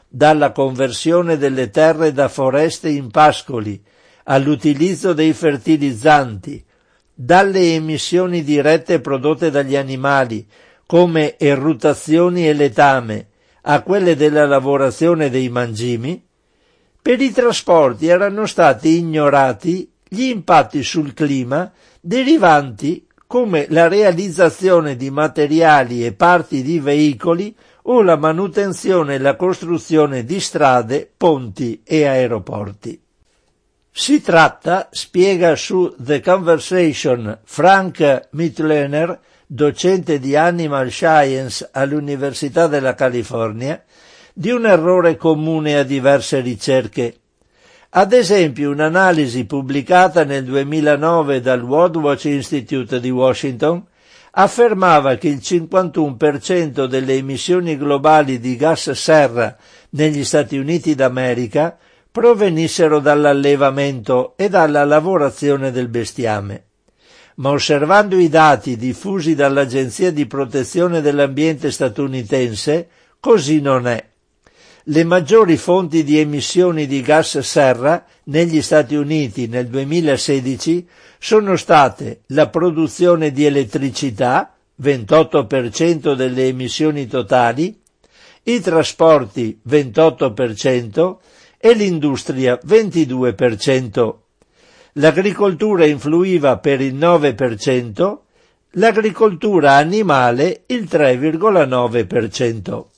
[0.08, 3.82] dalla conversione delle terre da foreste in pascoli,
[4.24, 6.66] all'utilizzo dei fertilizzanti,
[7.14, 10.48] dalle emissioni dirette prodotte dagli animali,
[10.86, 13.28] come erutazioni e letame,
[13.64, 16.26] a quelle della lavorazione dei mangimi,
[17.02, 25.12] per i trasporti erano stati ignorati gli impatti sul clima derivanti come la realizzazione di
[25.12, 32.06] materiali e parti di veicoli o la manutenzione e la costruzione di strade, ponti e
[32.06, 33.00] aeroporti.
[33.91, 43.84] Si tratta, spiega su The Conversation Frank Mittlener, docente di Animal Science all'Università della California,
[44.34, 47.17] di un errore comune a diverse ricerche.
[47.91, 53.84] Ad esempio un'analisi pubblicata nel 2009 dal World Watch Institute di Washington
[54.32, 59.58] affermava che il 51% delle emissioni globali di gas serra
[59.91, 61.75] negli Stati Uniti d'America
[62.12, 66.65] provenissero dall'allevamento e dalla lavorazione del bestiame.
[67.38, 72.88] Ma osservando i dati diffusi dall'Agenzia di protezione dell'ambiente statunitense,
[73.19, 74.09] così non è.
[74.91, 80.88] Le maggiori fonti di emissioni di gas serra negli Stati Uniti nel 2016
[81.19, 87.80] sono state la produzione di elettricità, 28% delle emissioni totali,
[88.41, 91.17] i trasporti 28%
[91.60, 94.15] e l'industria 22%.
[94.93, 98.17] L'agricoltura influiva per il 9%,
[98.71, 102.88] l'agricoltura animale il 3,9%.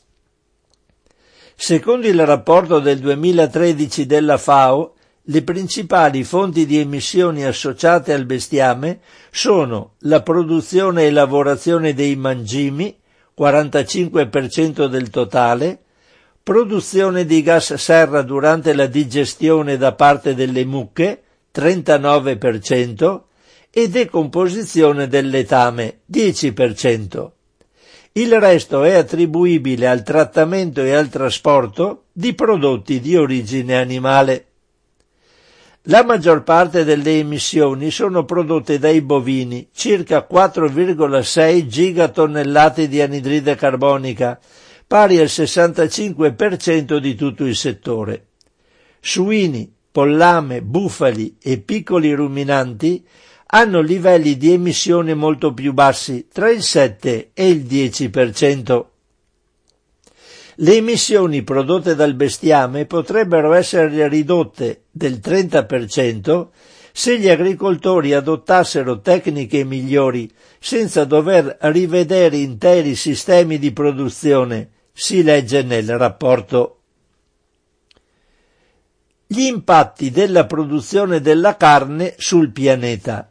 [1.55, 4.93] Secondo il rapporto del 2013 della FAO,
[5.25, 12.97] le principali fonti di emissioni associate al bestiame sono la produzione e lavorazione dei mangimi,
[13.37, 15.79] 45% del totale,
[16.41, 21.21] produzione di gas serra durante la digestione da parte delle mucche,
[21.53, 23.21] 39%,
[23.69, 27.31] e decomposizione del letame, 10%.
[28.13, 34.47] Il resto è attribuibile al trattamento e al trasporto di prodotti di origine animale.
[35.83, 44.37] La maggior parte delle emissioni sono prodotte dai bovini, circa 4,6 gigatonnellate di anidride carbonica,
[44.85, 48.25] pari al 65% di tutto il settore.
[48.99, 53.05] Suini, pollame, bufali e piccoli ruminanti
[53.53, 58.85] hanno livelli di emissione molto più bassi, tra il 7 e il 10%.
[60.55, 66.47] Le emissioni prodotte dal bestiame potrebbero essere ridotte del 30%
[66.93, 75.63] se gli agricoltori adottassero tecniche migliori senza dover rivedere interi sistemi di produzione, si legge
[75.63, 76.81] nel rapporto.
[79.25, 83.30] Gli impatti della produzione della carne sul pianeta.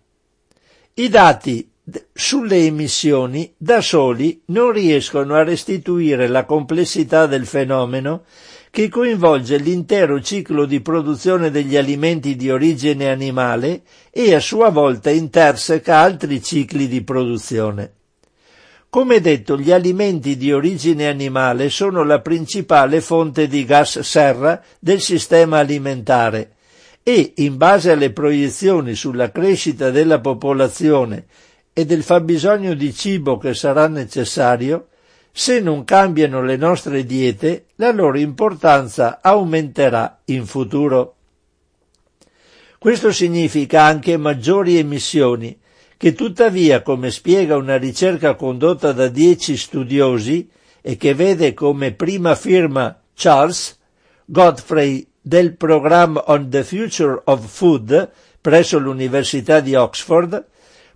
[1.01, 1.67] I dati
[2.13, 8.25] sulle emissioni da soli non riescono a restituire la complessità del fenomeno
[8.71, 13.81] che coinvolge l'intero ciclo di produzione degli alimenti di origine animale
[14.11, 17.93] e a sua volta interseca altri cicli di produzione.
[18.91, 25.01] Come detto, gli alimenti di origine animale sono la principale fonte di gas serra del
[25.01, 26.57] sistema alimentare
[27.11, 31.27] e, in base alle proiezioni sulla crescita della popolazione
[31.73, 34.89] e del fabbisogno di cibo che sarà necessario,
[35.33, 41.17] se non cambiano le nostre diete, la loro importanza aumenterà in futuro.
[42.79, 45.59] Questo significa anche maggiori emissioni,
[45.97, 50.49] che tuttavia, come spiega una ricerca condotta da dieci studiosi
[50.81, 53.79] e che vede come prima firma Charles
[54.25, 58.11] Godfrey del programma On the Future of Food
[58.41, 60.45] presso l'Università di Oxford,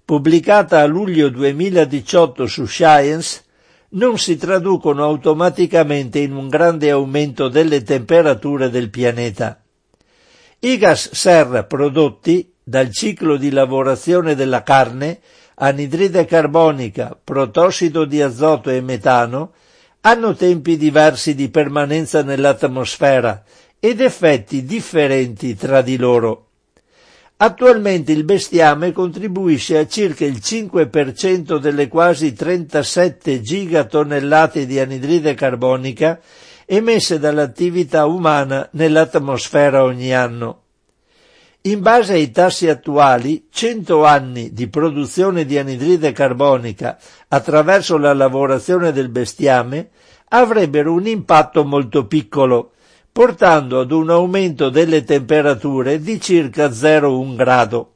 [0.05, 3.43] pubblicata a luglio 2018 su Science,
[3.91, 9.61] non si traducono automaticamente in un grande aumento delle temperature del pianeta.
[10.61, 15.21] I gas serra prodotti dal ciclo di lavorazione della carne,
[15.57, 19.53] anidride carbonica, protossido di azoto e metano,
[20.01, 23.43] hanno tempi diversi di permanenza nell'atmosfera
[23.85, 26.47] ed effetti differenti tra di loro.
[27.37, 36.19] Attualmente il bestiame contribuisce a circa il 5% delle quasi 37 gigatonnellate di anidride carbonica
[36.65, 40.63] emesse dall'attività umana nell'atmosfera ogni anno.
[41.67, 46.97] In base ai tassi attuali, 100 anni di produzione di anidride carbonica
[47.29, 49.91] attraverso la lavorazione del bestiame
[50.29, 52.71] avrebbero un impatto molto piccolo,
[53.15, 57.93] portando ad un aumento delle temperature di circa 0,1 grado.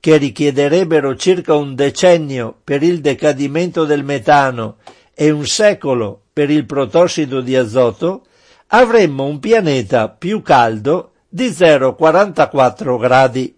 [0.03, 4.75] che richiederebbero circa un decennio per il decadimento del metano
[5.13, 8.25] e un secolo per il protossido di azoto,
[8.67, 13.55] avremmo un pianeta più caldo di 0,44 gradi.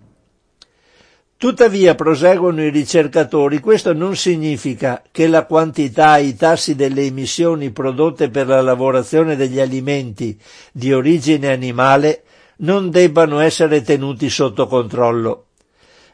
[1.35, 7.71] Tuttavia, proseguono i ricercatori, questo non significa che la quantità e i tassi delle emissioni
[7.71, 10.39] prodotte per la lavorazione degli alimenti
[10.71, 12.21] di origine animale
[12.57, 15.44] non debbano essere tenuti sotto controllo.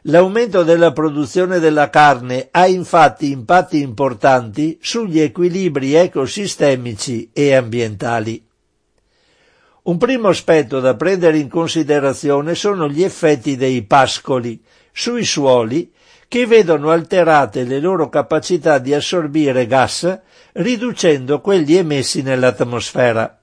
[0.06, 8.44] L'aumento della produzione della carne ha infatti impatti importanti sugli equilibri ecosistemici e ambientali.
[9.82, 15.92] Un primo aspetto da prendere in considerazione sono gli effetti dei pascoli sui suoli
[16.26, 20.20] che vedono alterate le loro capacità di assorbire gas
[20.54, 23.38] riducendo quelli emessi nell'atmosfera.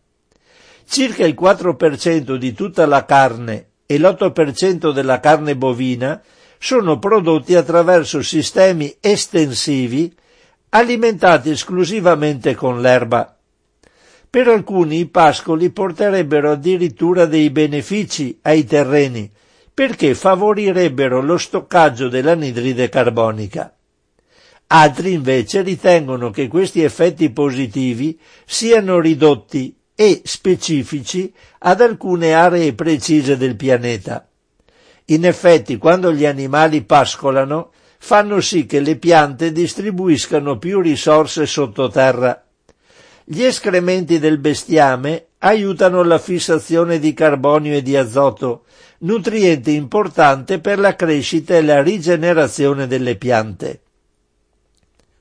[0.86, 6.22] Circa il 4% di tutta la carne e l'8% della carne bovina
[6.60, 10.14] sono prodotti attraverso sistemi estensivi
[10.70, 13.36] alimentati esclusivamente con l'erba.
[14.30, 19.32] Per alcuni i pascoli porterebbero addirittura dei benefici ai terreni,
[19.74, 23.74] perché favorirebbero lo stoccaggio dell'anidride carbonica.
[24.68, 33.36] Altri invece ritengono che questi effetti positivi siano ridotti e specifici ad alcune aree precise
[33.36, 34.29] del pianeta.
[35.12, 42.44] In effetti, quando gli animali pascolano, fanno sì che le piante distribuiscano più risorse sottoterra.
[43.24, 48.66] Gli escrementi del bestiame aiutano la fissazione di carbonio e di azoto,
[49.00, 53.82] nutriente importante per la crescita e la rigenerazione delle piante.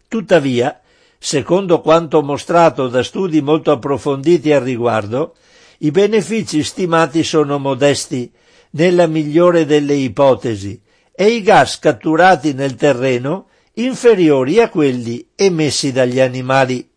[0.07, 0.81] Tuttavia,
[1.19, 5.35] secondo quanto mostrato da studi molto approfonditi al riguardo,
[5.79, 8.31] i benefici stimati sono modesti
[8.71, 10.81] nella migliore delle ipotesi,
[11.15, 16.89] e i gas catturati nel terreno inferiori a quelli emessi dagli animali.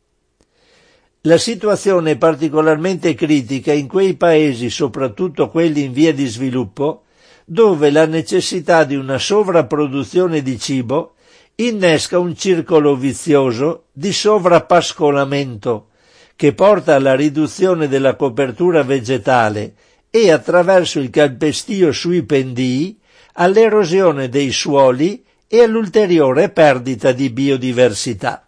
[1.21, 7.03] La situazione è particolarmente critica in quei paesi, soprattutto quelli in via di sviluppo,
[7.45, 11.13] dove la necessità di una sovrapproduzione di cibo
[11.55, 15.89] innesca un circolo vizioso di sovrappascolamento
[16.35, 19.75] che porta alla riduzione della copertura vegetale
[20.11, 22.99] e attraverso il calpestio sui pendii
[23.33, 28.45] all'erosione dei suoli e all'ulteriore perdita di biodiversità.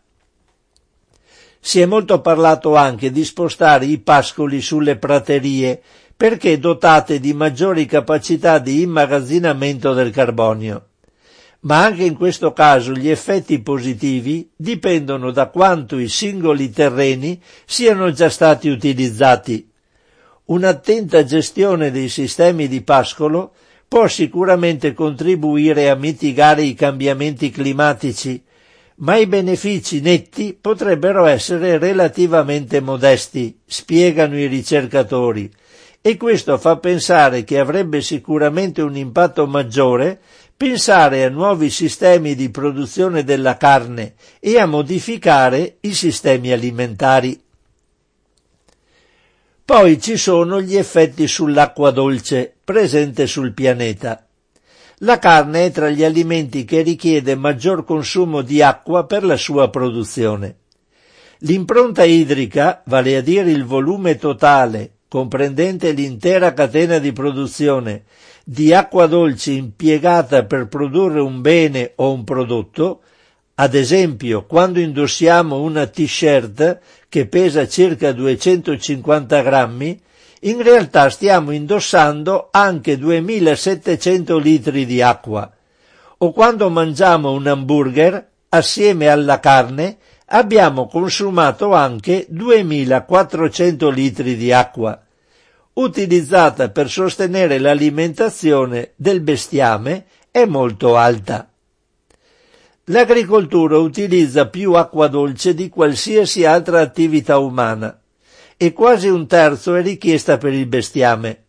[1.60, 5.82] Si è molto parlato anche di spostare i pascoli sulle praterie
[6.16, 10.88] perché dotate di maggiori capacità di immagazzinamento del carbonio.
[11.62, 18.12] Ma anche in questo caso gli effetti positivi dipendono da quanto i singoli terreni siano
[18.12, 19.72] già stati utilizzati.
[20.54, 23.54] Un'attenta gestione dei sistemi di pascolo
[23.88, 28.40] può sicuramente contribuire a mitigare i cambiamenti climatici,
[28.98, 35.52] ma i benefici netti potrebbero essere relativamente modesti, spiegano i ricercatori,
[36.00, 40.20] e questo fa pensare che avrebbe sicuramente un impatto maggiore
[40.56, 47.42] pensare a nuovi sistemi di produzione della carne e a modificare i sistemi alimentari.
[49.74, 54.24] Poi ci sono gli effetti sull'acqua dolce presente sul pianeta.
[54.98, 59.72] La carne è tra gli alimenti che richiede maggior consumo di acqua per la sua
[59.72, 60.58] produzione.
[61.40, 68.04] L'impronta idrica, vale a dire il volume totale, comprendente l'intera catena di produzione,
[68.46, 73.02] di acqua dolce impiegata per produrre un bene o un prodotto,
[73.56, 80.02] ad esempio quando indossiamo una t-shirt che pesa circa 250 grammi,
[80.42, 85.52] in realtà stiamo indossando anche 2700 litri di acqua.
[86.18, 89.98] O quando mangiamo un hamburger, assieme alla carne,
[90.28, 95.00] abbiamo consumato anche 2400 litri di acqua,
[95.74, 101.53] utilizzata per sostenere l'alimentazione del bestiame è molto alta.
[102.88, 107.98] L'agricoltura utilizza più acqua dolce di qualsiasi altra attività umana
[108.58, 111.44] e quasi un terzo è richiesta per il bestiame.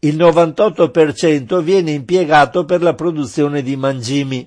[0.00, 4.46] Il 98% viene impiegato per la produzione di mangimi.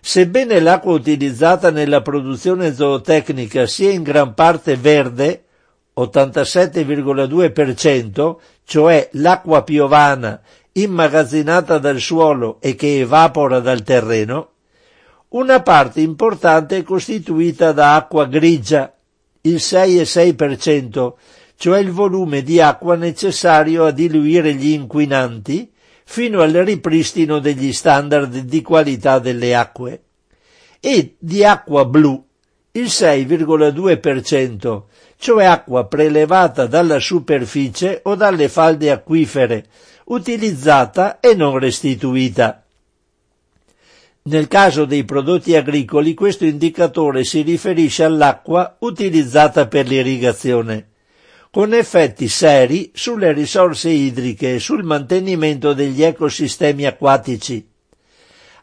[0.00, 5.44] Sebbene l'acqua utilizzata nella produzione zootecnica sia in gran parte verde,
[5.96, 10.40] 87,2%, cioè l'acqua piovana
[10.72, 14.48] immagazzinata dal suolo e che evapora dal terreno,
[15.34, 18.94] una parte importante è costituita da acqua grigia,
[19.42, 21.12] il 6,6%,
[21.56, 25.72] cioè il volume di acqua necessario a diluire gli inquinanti
[26.04, 30.02] fino al ripristino degli standard di qualità delle acque,
[30.78, 32.24] e di acqua blu,
[32.72, 34.82] il 6,2%,
[35.16, 39.66] cioè acqua prelevata dalla superficie o dalle falde acquifere,
[40.04, 42.63] utilizzata e non restituita.
[44.26, 50.92] Nel caso dei prodotti agricoli questo indicatore si riferisce all'acqua utilizzata per l'irrigazione,
[51.50, 57.68] con effetti seri sulle risorse idriche e sul mantenimento degli ecosistemi acquatici.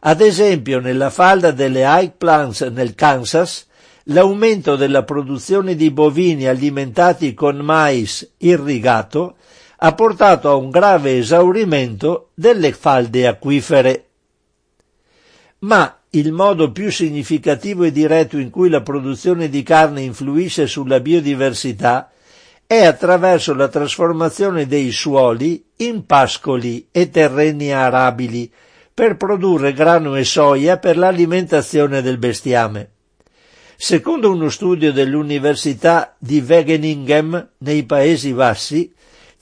[0.00, 3.68] Ad esempio nella falda delle High Plants nel Kansas
[4.06, 9.36] l'aumento della produzione di bovini alimentati con mais irrigato
[9.76, 14.06] ha portato a un grave esaurimento delle falde acquifere
[15.62, 21.00] ma il modo più significativo e diretto in cui la produzione di carne influisce sulla
[21.00, 22.10] biodiversità
[22.66, 28.50] è attraverso la trasformazione dei suoli in pascoli e terreni arabili
[28.94, 32.90] per produrre grano e soia per l'alimentazione del bestiame.
[33.76, 38.92] Secondo uno studio dell'Università di Wageningen nei Paesi Bassi,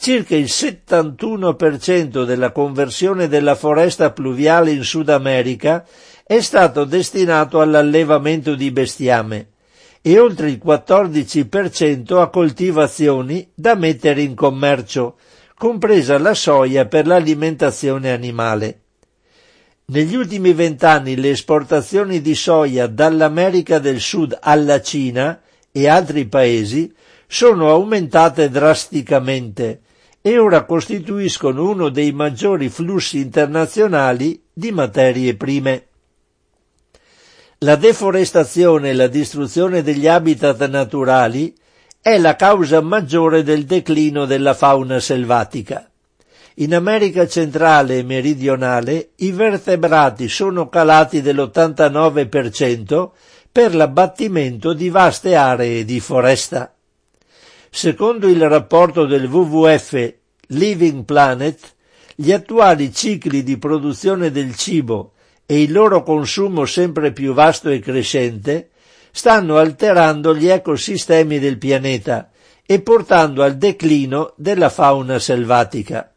[0.01, 5.85] circa il 71% della conversione della foresta pluviale in Sud America
[6.25, 9.49] è stato destinato all'allevamento di bestiame
[10.01, 15.19] e oltre il 14% a coltivazioni da mettere in commercio,
[15.55, 18.81] compresa la soia per l'alimentazione animale.
[19.85, 26.91] Negli ultimi vent'anni le esportazioni di soia dall'America del Sud alla Cina e altri paesi
[27.27, 29.83] sono aumentate drasticamente
[30.23, 35.87] e ora costituiscono uno dei maggiori flussi internazionali di materie prime.
[37.59, 41.55] La deforestazione e la distruzione degli habitat naturali
[42.01, 45.91] è la causa maggiore del declino della fauna selvatica.
[46.55, 53.11] In America centrale e meridionale i vertebrati sono calati dell'89%
[53.53, 56.75] per l'abbattimento di vaste aree di foresta.
[57.73, 60.15] Secondo il rapporto del WWF
[60.49, 61.75] Living Planet,
[62.17, 65.13] gli attuali cicli di produzione del cibo
[65.47, 68.71] e il loro consumo sempre più vasto e crescente
[69.13, 72.31] stanno alterando gli ecosistemi del pianeta
[72.67, 76.13] e portando al declino della fauna selvatica.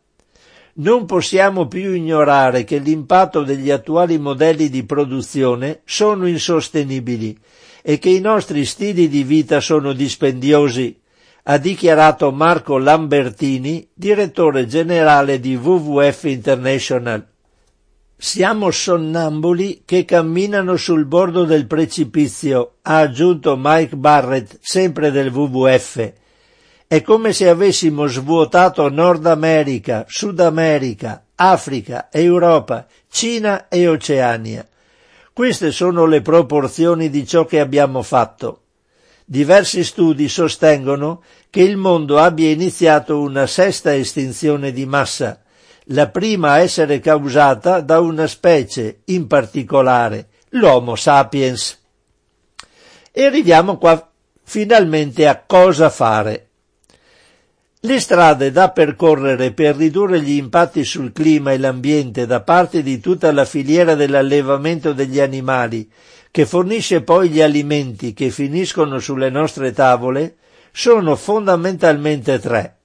[0.75, 7.37] Non possiamo più ignorare che l'impatto degli attuali modelli di produzione sono insostenibili
[7.83, 10.99] e che i nostri stili di vita sono dispendiosi,
[11.45, 17.27] ha dichiarato Marco Lambertini, direttore generale di WWF International.
[18.15, 26.13] Siamo sonnambuli che camminano sul bordo del precipizio, ha aggiunto Mike Barrett, sempre del WWF.
[26.87, 34.65] È come se avessimo svuotato Nord America, Sud America, Africa, Europa, Cina e Oceania.
[35.33, 38.62] Queste sono le proporzioni di ciò che abbiamo fatto.
[39.25, 45.41] Diversi studi sostengono che il mondo abbia iniziato una sesta estinzione di massa,
[45.87, 51.79] la prima a essere causata da una specie in particolare, l'Homo sapiens.
[53.11, 54.09] E arriviamo qua
[54.43, 56.49] finalmente a cosa fare.
[57.85, 62.99] Le strade da percorrere per ridurre gli impatti sul clima e l'ambiente da parte di
[63.01, 65.89] tutta la filiera dell'allevamento degli animali,
[66.33, 70.37] che fornisce poi gli alimenti che finiscono sulle nostre tavole,
[70.71, 72.77] sono fondamentalmente tre,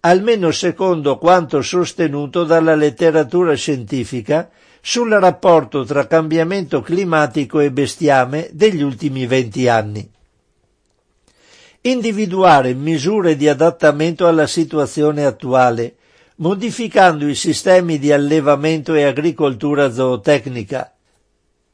[0.00, 4.48] almeno secondo quanto sostenuto dalla letteratura scientifica
[4.80, 10.10] sul rapporto tra cambiamento climatico e bestiame degli ultimi venti anni.
[11.82, 15.96] Individuare misure di adattamento alla situazione attuale,
[16.36, 20.95] modificando i sistemi di allevamento e agricoltura zootecnica,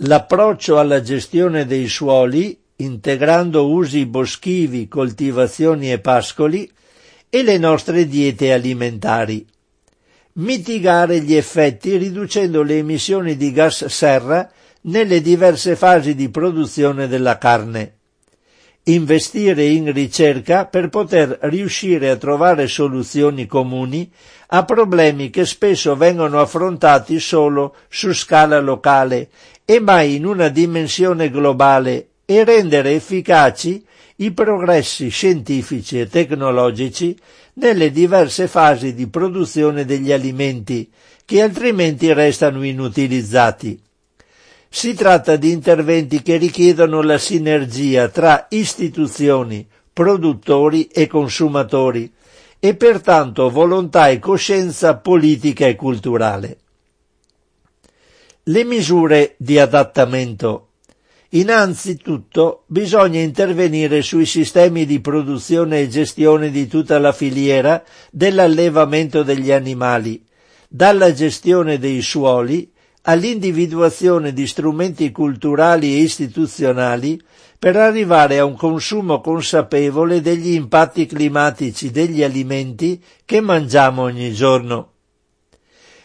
[0.05, 6.70] l'approccio alla gestione dei suoli, integrando usi boschivi, coltivazioni e pascoli,
[7.28, 9.46] e le nostre diete alimentari.
[10.34, 14.50] Mitigare gli effetti riducendo le emissioni di gas serra
[14.82, 17.96] nelle diverse fasi di produzione della carne
[18.84, 24.11] investire in ricerca per poter riuscire a trovare soluzioni comuni
[24.48, 29.28] a problemi che spesso vengono affrontati solo su scala locale
[29.65, 33.85] e mai in una dimensione globale e rendere efficaci
[34.17, 37.17] i progressi scientifici e tecnologici
[37.55, 40.91] nelle diverse fasi di produzione degli alimenti
[41.25, 43.81] che altrimenti restano inutilizzati.
[44.69, 52.11] Si tratta di interventi che richiedono la sinergia tra istituzioni, produttori e consumatori
[52.59, 56.57] e pertanto volontà e coscienza politica e culturale.
[58.45, 60.70] Le misure di adattamento.
[61.28, 69.53] Innanzitutto bisogna intervenire sui sistemi di produzione e gestione di tutta la filiera dell'allevamento degli
[69.53, 70.24] animali,
[70.68, 72.68] dalla gestione dei suoli
[73.03, 77.22] all'individuazione di strumenti culturali e istituzionali
[77.57, 84.90] per arrivare a un consumo consapevole degli impatti climatici degli alimenti che mangiamo ogni giorno.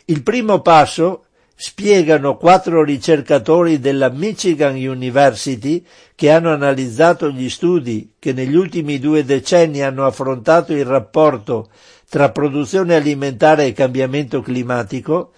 [0.05, 1.23] Il primo passo
[1.59, 5.83] spiegano quattro ricercatori della Michigan University
[6.13, 11.69] che hanno analizzato gli studi che negli ultimi due decenni hanno affrontato il rapporto
[12.07, 15.31] tra produzione alimentare e cambiamento climatico,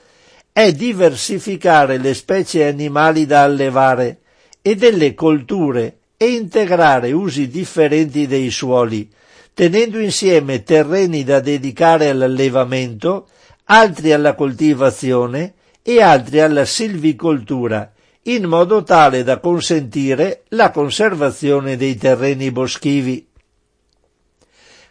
[0.52, 4.20] è diversificare le specie animali da allevare
[4.62, 9.10] e delle colture e integrare usi differenti dei suoli,
[9.54, 13.30] tenendo insieme terreni da dedicare all'allevamento,
[13.64, 15.54] altri alla coltivazione
[15.90, 17.92] e altri alla silvicoltura,
[18.24, 23.28] in modo tale da consentire la conservazione dei terreni boschivi.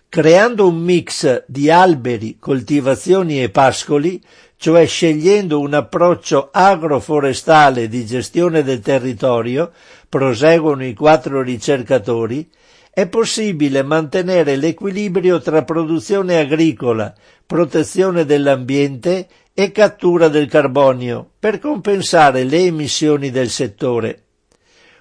[0.09, 4.21] Creando un mix di alberi, coltivazioni e pascoli,
[4.57, 9.71] cioè scegliendo un approccio agroforestale di gestione del territorio,
[10.09, 12.51] proseguono i quattro ricercatori,
[12.91, 17.15] è possibile mantenere l'equilibrio tra produzione agricola,
[17.47, 19.29] protezione dell'ambiente
[19.61, 24.23] e cattura del carbonio per compensare le emissioni del settore.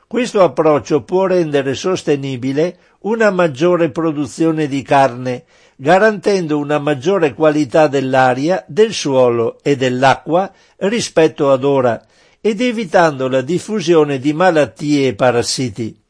[0.08, 5.44] Questo approccio può rendere sostenibile una maggiore produzione di carne,
[5.76, 12.04] garantendo una maggiore qualità dell'aria, del suolo e dell'acqua rispetto ad ora
[12.42, 16.02] ed evitando la diffusione di malattie e parassiti.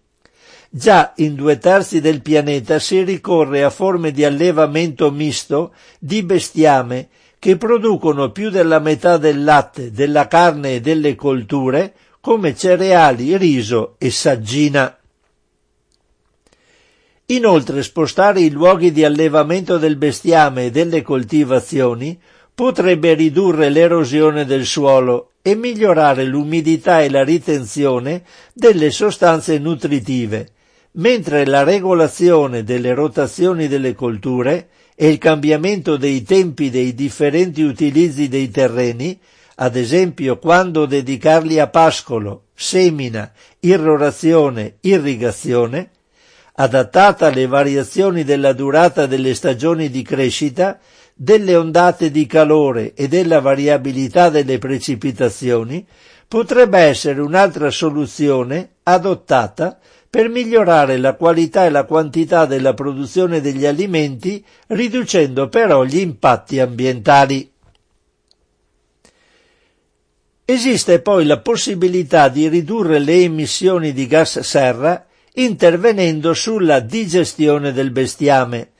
[0.69, 7.09] Già in due terzi del pianeta si ricorre a forme di allevamento misto di bestiame
[7.39, 13.95] che producono più della metà del latte, della carne e delle colture come cereali, riso
[13.97, 14.97] e saggina.
[17.27, 22.19] Inoltre spostare i luoghi di allevamento del bestiame e delle coltivazioni
[22.55, 28.23] potrebbe ridurre l'erosione del suolo e migliorare l'umidità e la ritenzione
[28.53, 30.49] delle sostanze nutritive,
[30.93, 34.69] mentre la regolazione delle rotazioni delle colture
[34.99, 39.19] e il cambiamento dei tempi dei differenti utilizzi dei terreni,
[39.57, 45.91] ad esempio quando dedicarli a pascolo, semina, irrorazione, irrigazione,
[46.53, 50.79] adattata alle variazioni della durata delle stagioni di crescita,
[51.13, 55.85] delle ondate di calore e della variabilità delle precipitazioni,
[56.27, 59.77] potrebbe essere un'altra soluzione adottata
[60.09, 66.59] per migliorare la qualità e la quantità della produzione degli alimenti, riducendo però gli impatti
[66.59, 67.51] ambientali.
[70.45, 77.91] Esiste poi la possibilità di ridurre le emissioni di gas serra intervenendo sulla digestione del
[77.91, 78.71] bestiame,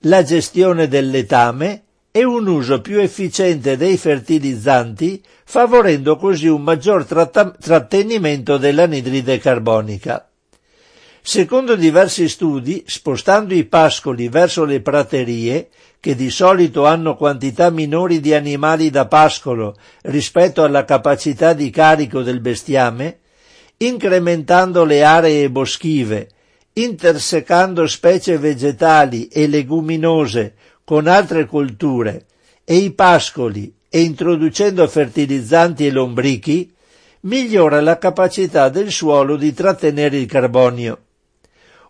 [0.00, 7.04] la gestione del letame e un uso più efficiente dei fertilizzanti, favorendo così un maggior
[7.04, 10.31] tratta- trattenimento dell'anidride carbonica.
[11.24, 15.68] Secondo diversi studi, spostando i pascoli verso le praterie,
[16.00, 22.22] che di solito hanno quantità minori di animali da pascolo rispetto alla capacità di carico
[22.22, 23.20] del bestiame,
[23.76, 26.28] incrementando le aree boschive,
[26.72, 32.26] intersecando specie vegetali e leguminose con altre colture
[32.64, 36.74] e i pascoli e introducendo fertilizzanti e lombrichi,
[37.20, 40.98] migliora la capacità del suolo di trattenere il carbonio.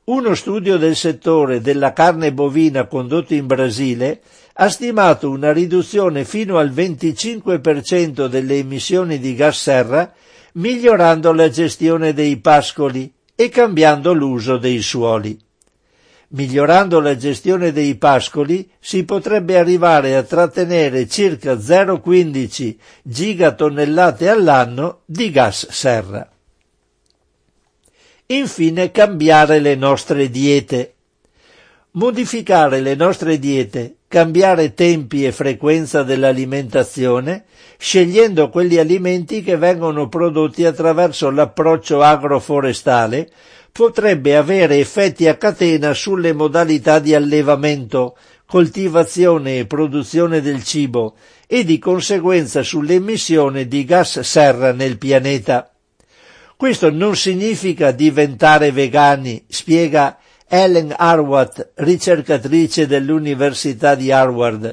[0.04, 4.20] Uno studio del settore della carne bovina condotto in Brasile
[4.54, 10.12] ha stimato una riduzione fino al 25% delle emissioni di gas serra
[10.54, 15.38] migliorando la gestione dei pascoli e cambiando l'uso dei suoli.
[16.30, 22.74] Migliorando la gestione dei pascoli si potrebbe arrivare a trattenere circa 0,15
[23.04, 26.28] gigatonnellate all'anno di gas serra.
[28.32, 30.94] Infine cambiare le nostre diete.
[31.90, 37.44] Modificare le nostre diete, cambiare tempi e frequenza dell'alimentazione,
[37.76, 43.28] scegliendo quegli alimenti che vengono prodotti attraverso l'approccio agroforestale,
[43.70, 48.16] potrebbe avere effetti a catena sulle modalità di allevamento,
[48.46, 51.16] coltivazione e produzione del cibo
[51.46, 55.71] e di conseguenza sull'emissione di gas serra nel pianeta.
[56.62, 64.72] Questo non significa diventare vegani, spiega Ellen Harward, ricercatrice dell'Università di Harvard,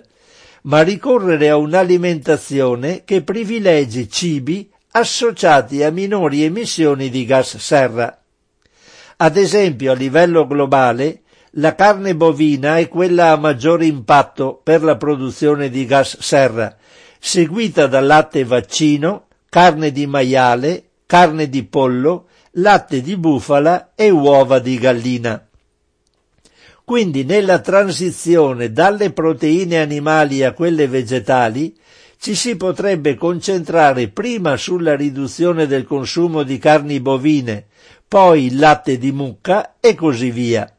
[0.65, 8.21] ma ricorrere a un'alimentazione che privilegi cibi associati a minori emissioni di gas serra.
[9.17, 11.21] Ad esempio, a livello globale,
[11.53, 16.77] la carne bovina è quella a maggior impatto per la produzione di gas serra,
[17.17, 24.59] seguita dal latte vaccino, carne di maiale, carne di pollo, latte di bufala e uova
[24.59, 25.43] di gallina.
[26.85, 31.75] Quindi nella transizione dalle proteine animali a quelle vegetali
[32.19, 37.65] ci si potrebbe concentrare prima sulla riduzione del consumo di carni bovine,
[38.07, 40.71] poi il latte di mucca e così via.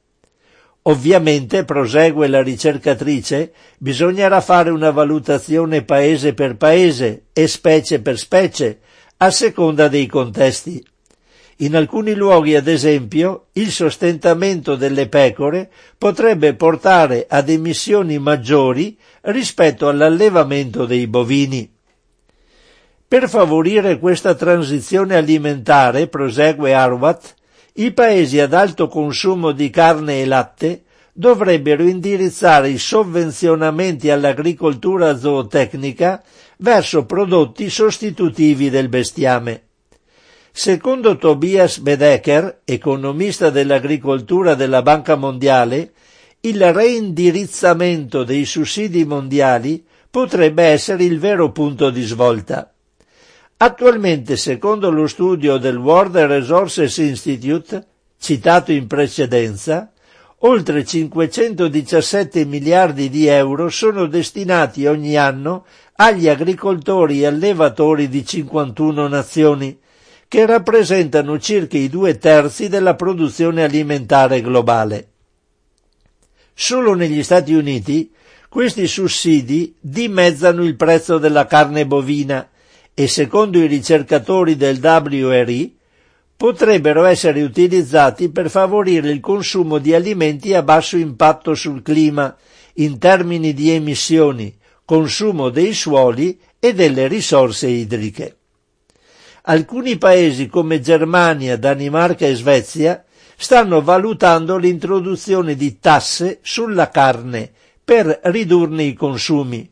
[0.82, 8.78] Ovviamente, prosegue la ricercatrice, bisognerà fare una valutazione paese per paese e specie per specie,
[9.22, 10.82] a seconda dei contesti.
[11.56, 19.88] In alcuni luoghi, ad esempio, il sostentamento delle pecore potrebbe portare ad emissioni maggiori rispetto
[19.88, 21.70] all'allevamento dei bovini.
[23.06, 27.34] Per favorire questa transizione alimentare, prosegue Arwat,
[27.74, 30.84] i paesi ad alto consumo di carne e latte
[31.20, 36.22] dovrebbero indirizzare i sovvenzionamenti all'agricoltura zootecnica
[36.56, 39.64] verso prodotti sostitutivi del bestiame.
[40.50, 45.92] Secondo Tobias Bedecker, economista dell'agricoltura della Banca Mondiale,
[46.40, 52.72] il reindirizzamento dei sussidi mondiali potrebbe essere il vero punto di svolta.
[53.58, 57.86] Attualmente, secondo lo studio del World Resources Institute,
[58.18, 59.92] citato in precedenza,
[60.42, 65.64] oltre 517 miliardi di euro sono destinati ogni anno
[65.96, 69.78] agli agricoltori e allevatori di 51 nazioni,
[70.28, 75.08] che rappresentano circa i due terzi della produzione alimentare globale.
[76.54, 78.10] Solo negli Stati Uniti
[78.48, 82.48] questi sussidi dimezzano il prezzo della carne bovina
[82.94, 85.78] e secondo i ricercatori del WRI
[86.40, 92.34] potrebbero essere utilizzati per favorire il consumo di alimenti a basso impatto sul clima
[92.76, 98.36] in termini di emissioni, consumo dei suoli e delle risorse idriche.
[99.42, 103.04] Alcuni paesi come Germania, Danimarca e Svezia
[103.36, 107.52] stanno valutando l'introduzione di tasse sulla carne
[107.84, 109.69] per ridurne i consumi,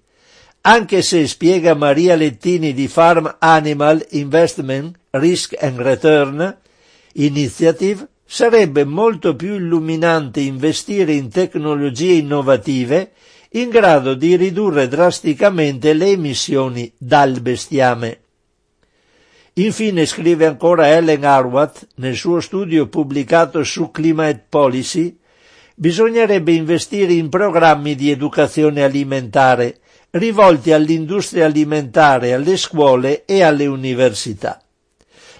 [0.69, 6.59] anche se spiega Maria Lettini di Farm Animal Investment Risk and Return
[7.14, 13.12] Initiative, sarebbe molto più illuminante investire in tecnologie innovative
[13.53, 18.21] in grado di ridurre drasticamente le emissioni dal bestiame.
[19.55, 25.16] Infine scrive ancora Ellen Harwath nel suo studio pubblicato su Climate Policy,
[25.75, 29.79] bisognerebbe investire in programmi di educazione alimentare
[30.11, 34.61] rivolti all'industria alimentare, alle scuole e alle università.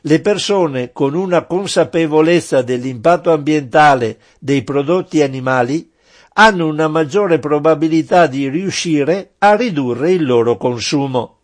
[0.03, 5.91] Le persone con una consapevolezza dell'impatto ambientale dei prodotti animali
[6.35, 11.38] hanno una maggiore probabilità di riuscire a ridurre il loro consumo.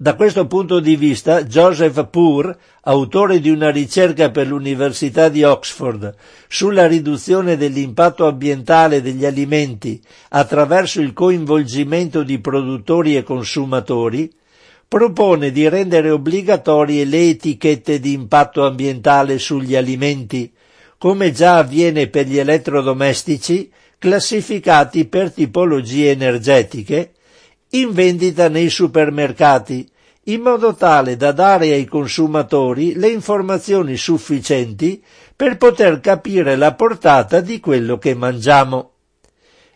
[0.00, 6.14] Da questo punto di vista, Joseph Poor, autore di una ricerca per l'Università di Oxford
[6.46, 14.32] sulla riduzione dell'impatto ambientale degli alimenti attraverso il coinvolgimento di produttori e consumatori,
[14.86, 20.52] propone di rendere obbligatorie le etichette di impatto ambientale sugli alimenti,
[20.96, 23.68] come già avviene per gli elettrodomestici
[23.98, 27.14] classificati per tipologie energetiche,
[27.70, 29.88] in vendita nei supermercati,
[30.24, 35.02] in modo tale da dare ai consumatori le informazioni sufficienti
[35.34, 38.92] per poter capire la portata di quello che mangiamo.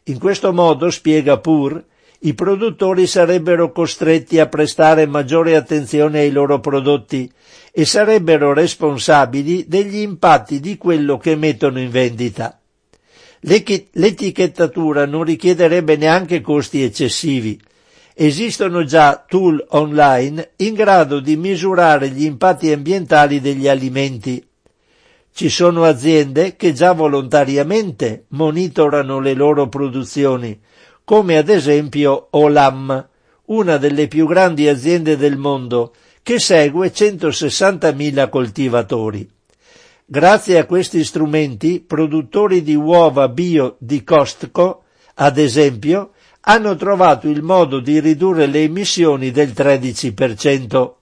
[0.05, 1.83] In questo modo, spiega Pur,
[2.25, 7.31] i produttori sarebbero costretti a prestare maggiore attenzione ai loro prodotti
[7.73, 12.61] e sarebbero responsabili degli impatti di quello che mettono in vendita.
[13.41, 17.61] L'etichettatura non richiederebbe neanche costi eccessivi,
[18.27, 24.45] esistono già tool online in grado di misurare gli impatti ambientali degli alimenti.
[25.35, 30.61] Ci sono aziende che già volontariamente monitorano le loro produzioni,
[31.05, 33.09] come ad esempio Olam,
[33.47, 39.29] una delle più grandi aziende del mondo, che segue 160.000 coltivatori.
[40.05, 46.12] Grazie a questi strumenti, produttori di uova bio di Costco, ad esempio,
[46.45, 50.93] hanno trovato il modo di ridurre le emissioni del 13%.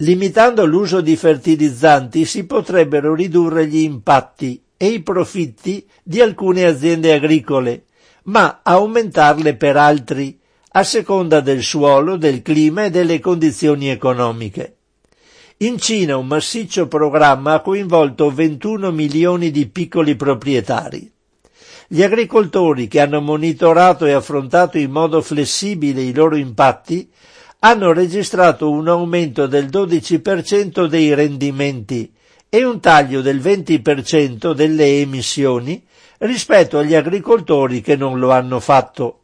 [0.00, 7.12] Limitando l'uso di fertilizzanti si potrebbero ridurre gli impatti e i profitti di alcune aziende
[7.12, 7.84] agricole,
[8.24, 10.38] ma aumentarle per altri,
[10.72, 14.76] a seconda del suolo, del clima e delle condizioni economiche.
[15.58, 21.10] In Cina un massiccio programma ha coinvolto 21 milioni di piccoli proprietari.
[21.88, 27.08] Gli agricoltori che hanno monitorato e affrontato in modo flessibile i loro impatti
[27.60, 32.12] hanno registrato un aumento del 12% dei rendimenti
[32.48, 35.84] e un taglio del 20% delle emissioni
[36.18, 39.20] rispetto agli agricoltori che non lo hanno fatto.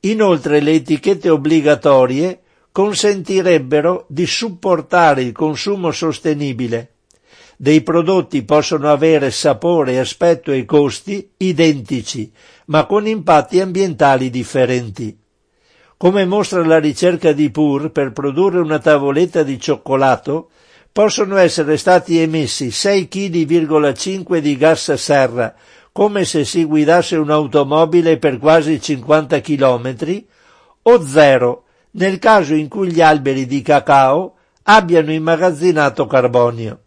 [0.00, 2.40] Inoltre le etichette obbligatorie
[2.72, 6.93] consentirebbero di supportare il consumo sostenibile
[7.56, 12.30] dei prodotti possono avere sapore, aspetto e costi identici,
[12.66, 15.16] ma con impatti ambientali differenti.
[15.96, 20.50] Come mostra la ricerca di Pur, per produrre una tavoletta di cioccolato
[20.92, 25.54] possono essere stati emessi 6,5 kg di gas serra,
[25.92, 30.24] come se si guidasse un'automobile per quasi 50 km,
[30.82, 34.34] o zero nel caso in cui gli alberi di cacao
[34.64, 36.83] abbiano immagazzinato carbonio.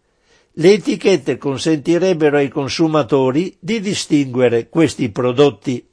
[0.60, 5.86] Le etichette consentirebbero ai consumatori di distinguere questi prodotti.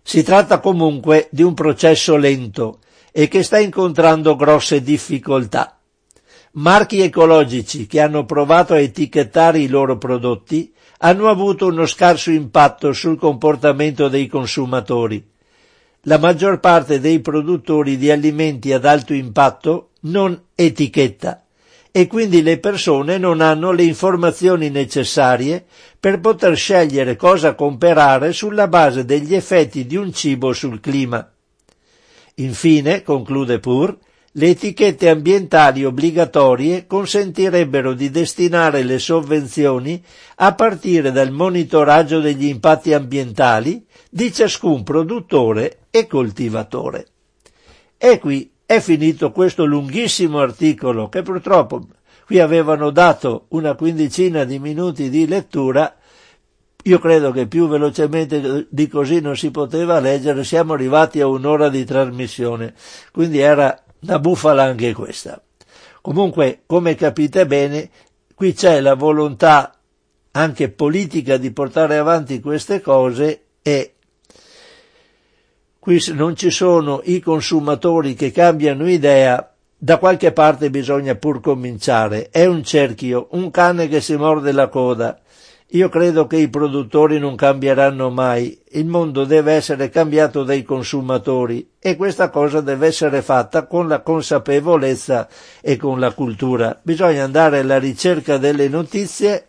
[0.00, 2.78] Si tratta comunque di un processo lento
[3.12, 5.78] e che sta incontrando grosse difficoltà.
[6.52, 12.94] Marchi ecologici che hanno provato a etichettare i loro prodotti hanno avuto uno scarso impatto
[12.94, 15.22] sul comportamento dei consumatori.
[16.04, 21.42] La maggior parte dei produttori di alimenti ad alto impatto non etichetta
[21.96, 25.64] e quindi le persone non hanno le informazioni necessarie
[25.98, 31.26] per poter scegliere cosa comprare sulla base degli effetti di un cibo sul clima.
[32.34, 33.96] Infine, conclude Pur,
[34.32, 42.92] le etichette ambientali obbligatorie consentirebbero di destinare le sovvenzioni a partire dal monitoraggio degli impatti
[42.92, 47.06] ambientali di ciascun produttore e coltivatore.
[47.96, 51.86] E qui è finito questo lunghissimo articolo che purtroppo
[52.26, 55.96] qui avevano dato una quindicina di minuti di lettura
[56.86, 61.68] io credo che più velocemente di così non si poteva leggere, siamo arrivati a un'ora
[61.68, 62.74] di trasmissione,
[63.10, 65.42] quindi era una bufala anche questa.
[66.00, 67.90] Comunque, come capite bene,
[68.36, 69.76] qui c'è la volontà
[70.30, 73.95] anche politica di portare avanti queste cose e
[75.86, 82.28] qui non ci sono i consumatori che cambiano idea, da qualche parte bisogna pur cominciare.
[82.28, 85.16] È un cerchio, un cane che si morde la coda
[85.70, 91.74] Io credo che i produttori non cambieranno mai, il mondo deve essere cambiato dai consumatori
[91.78, 95.28] e questa cosa deve essere fatta con la consapevolezza
[95.60, 96.76] e con la cultura.
[96.82, 99.46] Bisogna andare alla ricerca delle notizie,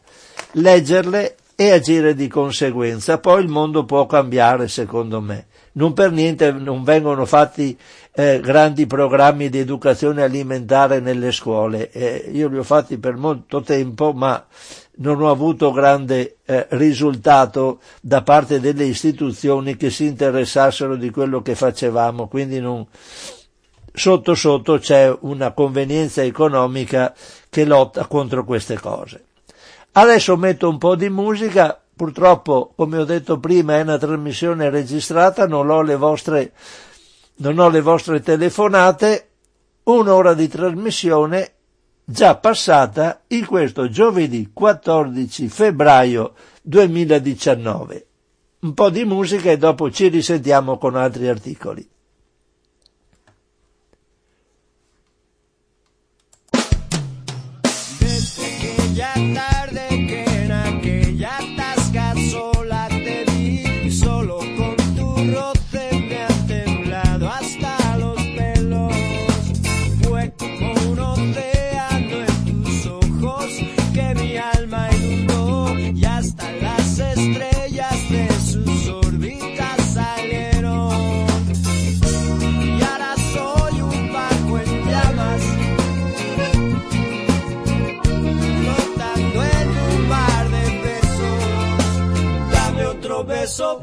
[0.52, 3.18] leggerle e agire di conseguenza.
[3.18, 5.48] Poi il mondo può cambiare, secondo me.
[5.78, 7.78] Non per niente non vengono fatti
[8.13, 11.91] eh, grandi programmi di educazione alimentare nelle scuole.
[11.91, 14.43] Eh, io li ho fatti per molto tempo, ma
[14.97, 21.43] non ho avuto grande eh, risultato da parte delle istituzioni che si interessassero di quello
[21.43, 22.86] che facevamo, quindi non,
[23.93, 27.13] sotto sotto c'è una convenienza economica
[27.49, 29.25] che lotta contro queste cose.
[29.91, 35.48] Adesso metto un po' di musica, purtroppo come ho detto prima è una trasmissione registrata,
[35.48, 36.54] non ho le vostre,
[37.43, 39.30] ho le vostre telefonate,
[39.84, 41.54] un'ora di trasmissione
[42.06, 48.06] già passata in questo giovedì 14 febbraio 2019.
[48.60, 51.89] Un po' di musica e dopo ci risentiamo con altri articoli.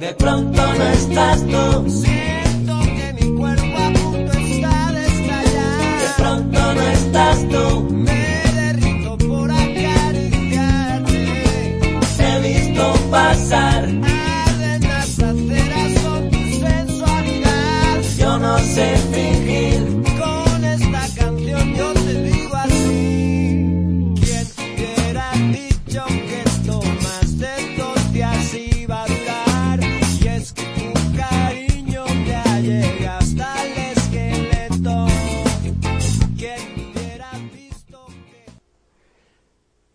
[0.04, 1.90] De pronto no estás tú.
[1.90, 6.00] Siento que mi cuerpo a punto está de estallar.
[6.00, 7.93] De pronto no estás tú.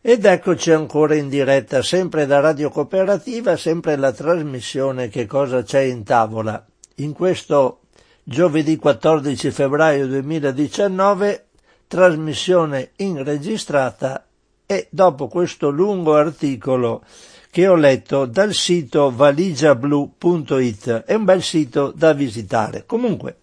[0.10, 5.82] Ed eccoci ancora in diretta, sempre da Radio Cooperativa, sempre la trasmissione Che cosa c'è
[5.82, 6.66] in tavola.
[6.96, 7.82] In questo
[8.24, 11.46] giovedì 14 febbraio 2019,
[11.86, 14.26] trasmissione inregistrata
[14.66, 17.04] e dopo questo lungo articolo
[17.52, 22.84] che ho letto dal sito valigiablu.it, è un bel sito da visitare.
[22.88, 23.38] Comunque,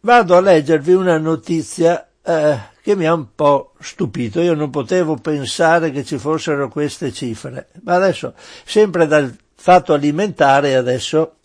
[0.00, 4.40] vado a leggervi una notizia eh, che mi ha un po' stupito.
[4.40, 7.68] Io non potevo pensare che ci fossero queste cifre.
[7.82, 11.36] Ma adesso, sempre dal fatto alimentare, adesso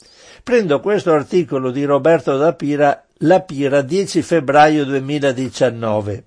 [0.43, 6.23] prendo questo articolo di Roberto da Pira, La Pira, 10 febbraio 2019.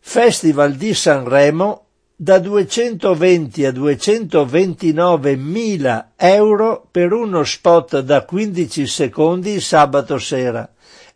[0.00, 1.88] Festival di Sanremo
[2.20, 10.68] da 220 a 229 mila euro per uno spot da 15 secondi sabato sera.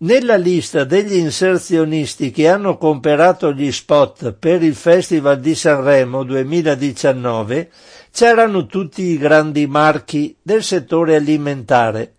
[0.00, 7.68] Nella lista degli inserzionisti che hanno comperato gli spot per il Festival di Sanremo 2019
[8.12, 12.12] c'erano tutti i grandi marchi del settore alimentare.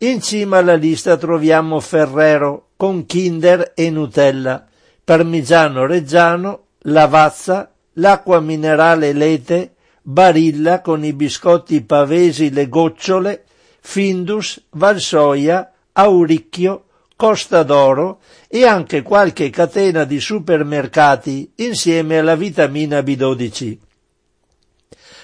[0.00, 4.66] In cima alla lista troviamo Ferrero con Kinder e Nutella,
[5.02, 13.44] Parmigiano Reggiano, Lavazza, l'acqua minerale Lete, Barilla con i biscotti pavesi Le Gocciole,
[13.80, 16.82] Findus, Valsoia, Auricchio,
[17.18, 23.76] Costa d'Oro e anche qualche catena di supermercati insieme alla vitamina B12.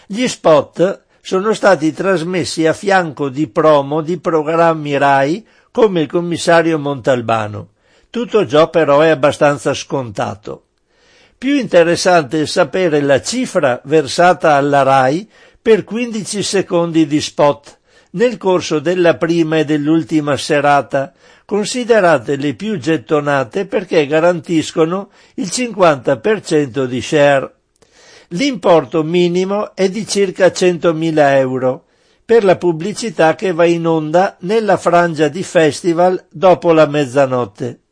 [0.08, 6.80] Gli spot sono stati trasmessi a fianco di promo di programmi RAI come il commissario
[6.80, 7.74] Montalbano.
[8.10, 10.64] Tutto ciò però è abbastanza scontato.
[11.38, 15.30] Più interessante è sapere la cifra versata alla RAI
[15.62, 17.78] per 15 secondi di spot
[18.14, 21.12] nel corso della prima e dell'ultima serata,
[21.44, 27.54] considerate le più gettonate perché garantiscono il 50% di share.
[28.28, 31.84] L'importo minimo è di circa 100.000 euro.
[32.24, 37.83] per la pubblicità che va in onda nella frangia di festival dopo la mezzanotte.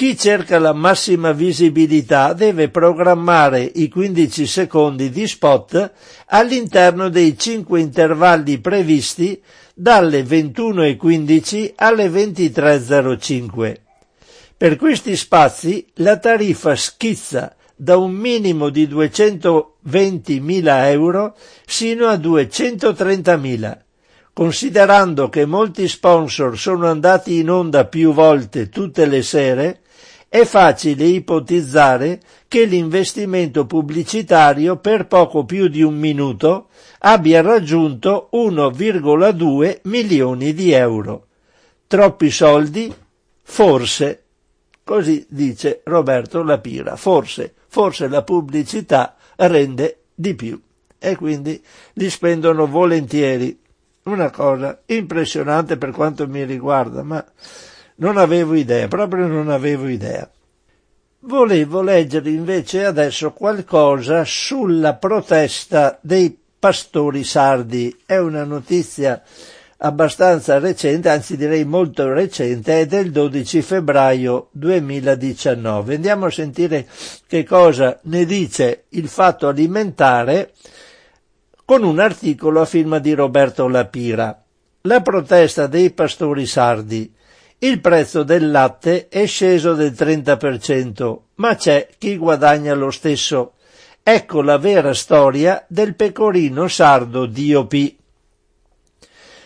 [0.00, 5.92] Chi cerca la massima visibilità deve programmare i 15 secondi di spot
[6.28, 9.38] all'interno dei 5 intervalli previsti
[9.74, 13.76] dalle 21.15 alle 23.05.
[14.56, 21.36] Per questi spazi la tariffa schizza da un minimo di 220.000 euro
[21.66, 23.78] sino a 230.000.
[24.32, 29.80] Considerando che molti sponsor sono andati in onda più volte tutte le sere,
[30.32, 36.68] è facile ipotizzare che l'investimento pubblicitario per poco più di un minuto
[37.00, 41.26] abbia raggiunto 1,2 milioni di euro.
[41.88, 42.94] Troppi soldi?
[43.42, 44.22] Forse.
[44.84, 46.94] Così dice Roberto Lapira.
[46.94, 50.60] Forse, forse la pubblicità rende di più
[50.96, 51.60] e quindi
[51.94, 53.58] li spendono volentieri.
[54.04, 57.24] Una cosa impressionante per quanto mi riguarda, ma
[58.00, 60.28] non avevo idea, proprio non avevo idea.
[61.20, 67.94] Volevo leggere invece adesso qualcosa sulla protesta dei pastori sardi.
[68.06, 69.22] È una notizia
[69.82, 75.94] abbastanza recente, anzi direi molto recente, è del 12 febbraio 2019.
[75.96, 76.86] Andiamo a sentire
[77.26, 80.52] che cosa ne dice il fatto alimentare
[81.66, 84.42] con un articolo a firma di Roberto Lapira.
[84.82, 87.18] La protesta dei pastori sardi.
[87.62, 93.52] Il prezzo del latte è sceso del 30%, ma c'è chi guadagna lo stesso.
[94.02, 97.94] Ecco la vera storia del pecorino sardo DOP.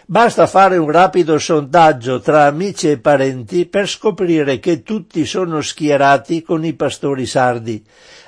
[0.06, 6.42] Basta fare un rapido sondaggio tra amici e parenti per scoprire che tutti sono schierati
[6.42, 7.84] con i pastori sardi,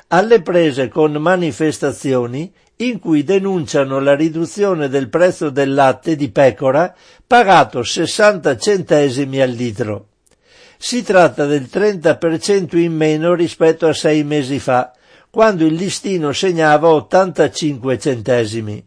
[0.08, 6.94] alle prese con manifestazioni in cui denunciano la riduzione del prezzo del latte di pecora
[7.26, 10.08] pagato 60 centesimi al litro.
[10.76, 14.92] Si tratta del 30% in meno rispetto a sei mesi fa,
[15.30, 18.84] quando il listino segnava 85 centesimi.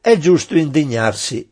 [0.00, 1.48] È giusto indignarsi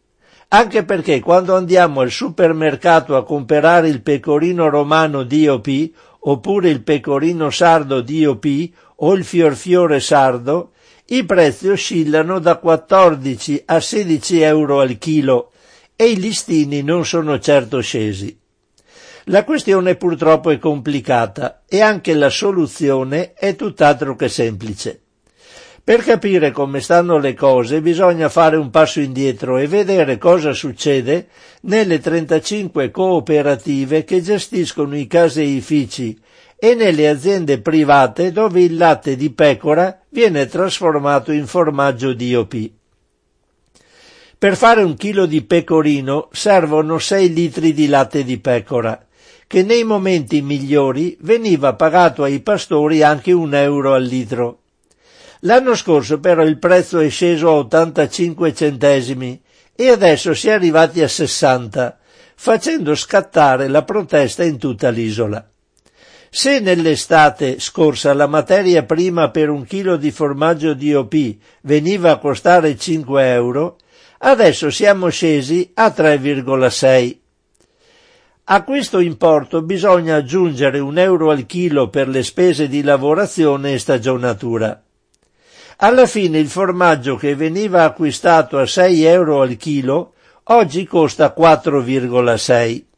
[0.48, 5.90] anche perché quando andiamo al supermercato a comprare il pecorino romano DOP
[6.20, 10.72] oppure il pecorino sardo DOP o il fiorfiore sardo,
[11.08, 15.52] i prezzi oscillano da 14 a 16 euro al chilo
[15.94, 18.36] e i listini non sono certo scesi.
[19.26, 25.00] La questione purtroppo è complicata e anche la soluzione è tutt'altro che semplice.
[25.82, 31.28] Per capire come stanno le cose bisogna fare un passo indietro e vedere cosa succede
[31.62, 36.18] nelle 35 cooperative che gestiscono i caseifici
[36.58, 42.70] e nelle aziende private dove il latte di pecora viene trasformato in formaggio DOP.
[44.38, 49.06] Per fare un chilo di pecorino servono 6 litri di latte di pecora,
[49.46, 54.60] che nei momenti migliori veniva pagato ai pastori anche un euro al litro.
[55.40, 59.40] L'anno scorso però il prezzo è sceso a 85 centesimi
[59.74, 61.98] e adesso si è arrivati a 60,
[62.34, 65.46] facendo scattare la protesta in tutta l'isola.
[66.38, 72.76] Se nell'estate scorsa la materia prima per un chilo di formaggio DOP veniva a costare
[72.76, 73.78] 5 euro,
[74.18, 77.16] adesso siamo scesi a 3,6.
[78.44, 83.78] A questo importo bisogna aggiungere un euro al chilo per le spese di lavorazione e
[83.78, 84.78] stagionatura.
[85.78, 92.95] Alla fine il formaggio che veniva acquistato a 6 euro al chilo oggi costa 4,6.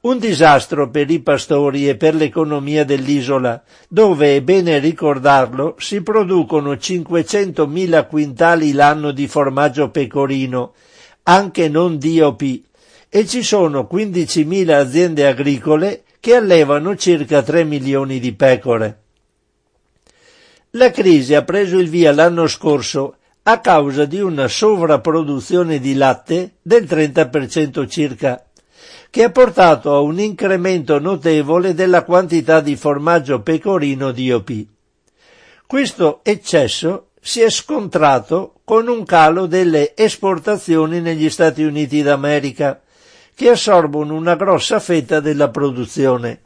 [0.00, 6.72] Un disastro per i pastori e per l'economia dell'isola, dove, è bene ricordarlo, si producono
[6.72, 10.74] 500.000 quintali l'anno di formaggio pecorino,
[11.24, 12.60] anche non DOP,
[13.08, 19.00] e ci sono 15.000 aziende agricole che allevano circa 3 milioni di pecore.
[20.70, 26.56] La crisi ha preso il via l'anno scorso a causa di una sovrapproduzione di latte
[26.60, 28.45] del 30% circa,
[29.16, 34.66] che ha portato a un incremento notevole della quantità di formaggio pecorino DOP.
[35.66, 42.82] Questo eccesso si è scontrato con un calo delle esportazioni negli Stati Uniti d'America,
[43.34, 46.42] che assorbono una grossa fetta della produzione.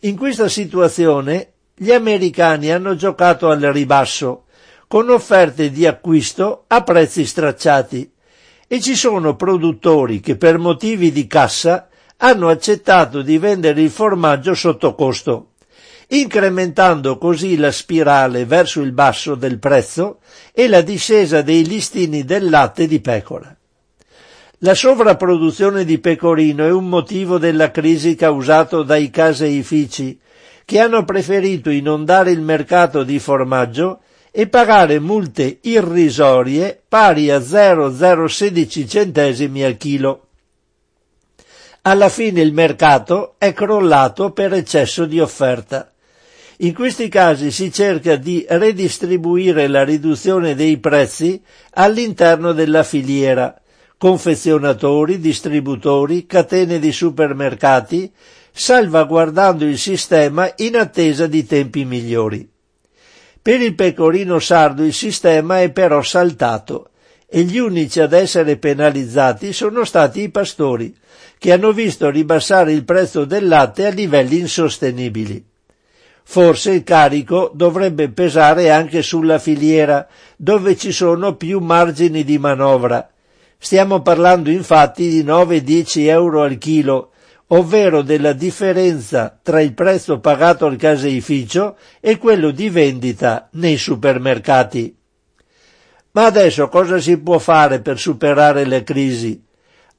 [0.00, 4.44] In questa situazione gli americani hanno giocato al ribasso,
[4.86, 8.12] con offerte di acquisto a prezzi stracciati,
[8.68, 11.88] e ci sono produttori che per motivi di cassa
[12.18, 15.52] hanno accettato di vendere il formaggio sotto costo.
[16.10, 20.20] incrementando così la spirale verso il basso del prezzo
[20.54, 23.54] e la discesa dei listini del latte di pecora.
[24.60, 30.18] La sovrapproduzione di pecorino è un motivo della crisi causato dai caseifici,
[30.64, 34.00] che hanno preferito inondare il mercato di formaggio
[34.38, 40.26] e pagare multe irrisorie pari a 0,016 centesimi al chilo.
[41.82, 45.90] Alla fine il mercato è crollato per eccesso di offerta.
[46.58, 51.42] In questi casi si cerca di redistribuire la riduzione dei prezzi
[51.72, 53.60] all'interno della filiera,
[53.96, 58.12] confezionatori, distributori, catene di supermercati,
[58.52, 62.48] salvaguardando il sistema in attesa di tempi migliori.
[63.48, 66.90] Per il pecorino sardo il sistema è però saltato
[67.26, 70.94] e gli unici ad essere penalizzati sono stati i pastori,
[71.38, 75.42] che hanno visto ribassare il prezzo del latte a livelli insostenibili.
[76.24, 80.06] Forse il carico dovrebbe pesare anche sulla filiera,
[80.36, 83.08] dove ci sono più margini di manovra,
[83.60, 87.10] Stiamo parlando infatti di 9-10 euro al chilo,
[87.48, 94.96] ovvero della differenza tra il prezzo pagato al caseificio e quello di vendita nei supermercati.
[96.12, 99.44] Ma adesso cosa si può fare per superare le crisi?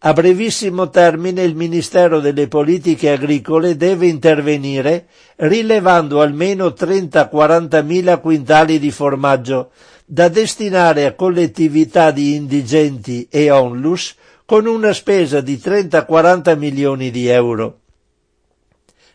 [0.02, 5.08] A brevissimo termine il Ministero delle Politiche Agricole deve intervenire
[5.38, 9.72] rilevando almeno 30-40 mila quintali di formaggio
[10.06, 14.16] da destinare a collettività di indigenti e onlus
[14.50, 17.82] con una spesa di 30-40 milioni di euro.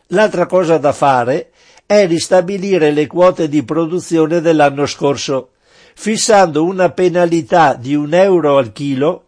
[0.07, 1.51] L'altra cosa da fare
[1.85, 5.49] è ristabilire le quote di produzione dell'anno scorso,
[5.93, 9.25] fissando una penalità di un euro al chilo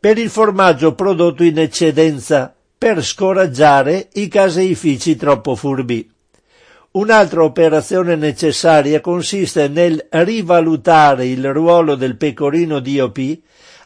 [0.00, 6.10] per il formaggio prodotto in eccedenza per scoraggiare i caseifici troppo furbi.
[6.92, 13.38] Un'altra operazione necessaria consiste nel rivalutare il ruolo del pecorino DOP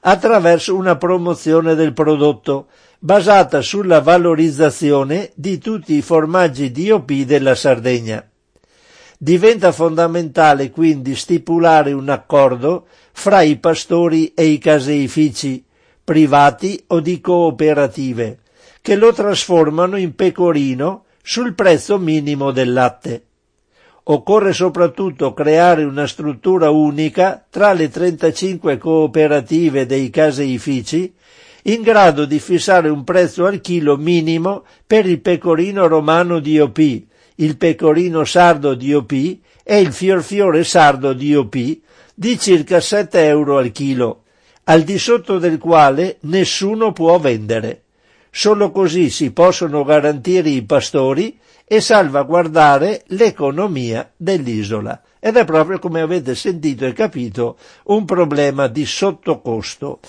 [0.06, 2.66] attraverso una promozione del prodotto
[2.98, 8.26] basata sulla valorizzazione di tutti i formaggi DOP della Sardegna.
[9.16, 15.64] Diventa fondamentale quindi stipulare un accordo fra i pastori e i caseifici,
[16.02, 18.40] privati o di cooperative,
[18.82, 23.22] che lo trasformano in pecorino sul prezzo minimo del latte.
[24.06, 31.10] Occorre soprattutto creare una struttura unica tra le 35 cooperative dei caseifici
[31.62, 36.78] in grado di fissare un prezzo al chilo minimo per il pecorino romano DOP,
[37.36, 39.12] il pecorino sardo DOP
[39.62, 41.78] e il fiorfiore sardo DOP
[42.14, 44.24] di circa 7 euro al chilo,
[44.64, 47.84] al di sotto del quale nessuno può vendere.
[48.30, 55.00] Solo così si possono garantire i pastori e salvaguardare l'economia dell'isola.
[55.18, 60.00] Ed è proprio come avete sentito e capito un problema di sottocosto.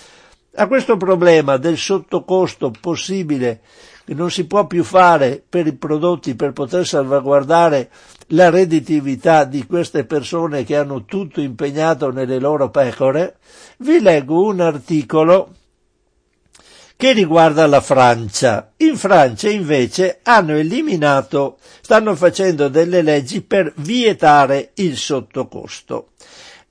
[0.56, 3.62] A questo problema del sottocosto possibile
[4.06, 7.90] che non si può più fare per i prodotti per poter salvaguardare
[8.28, 13.38] la redditività di queste persone che hanno tutto impegnato nelle loro pecore,
[13.80, 15.50] vi leggo un articolo
[16.98, 18.72] che riguarda la Francia.
[18.78, 26.10] In Francia invece hanno eliminato, stanno facendo delle leggi per vietare il sottocosto.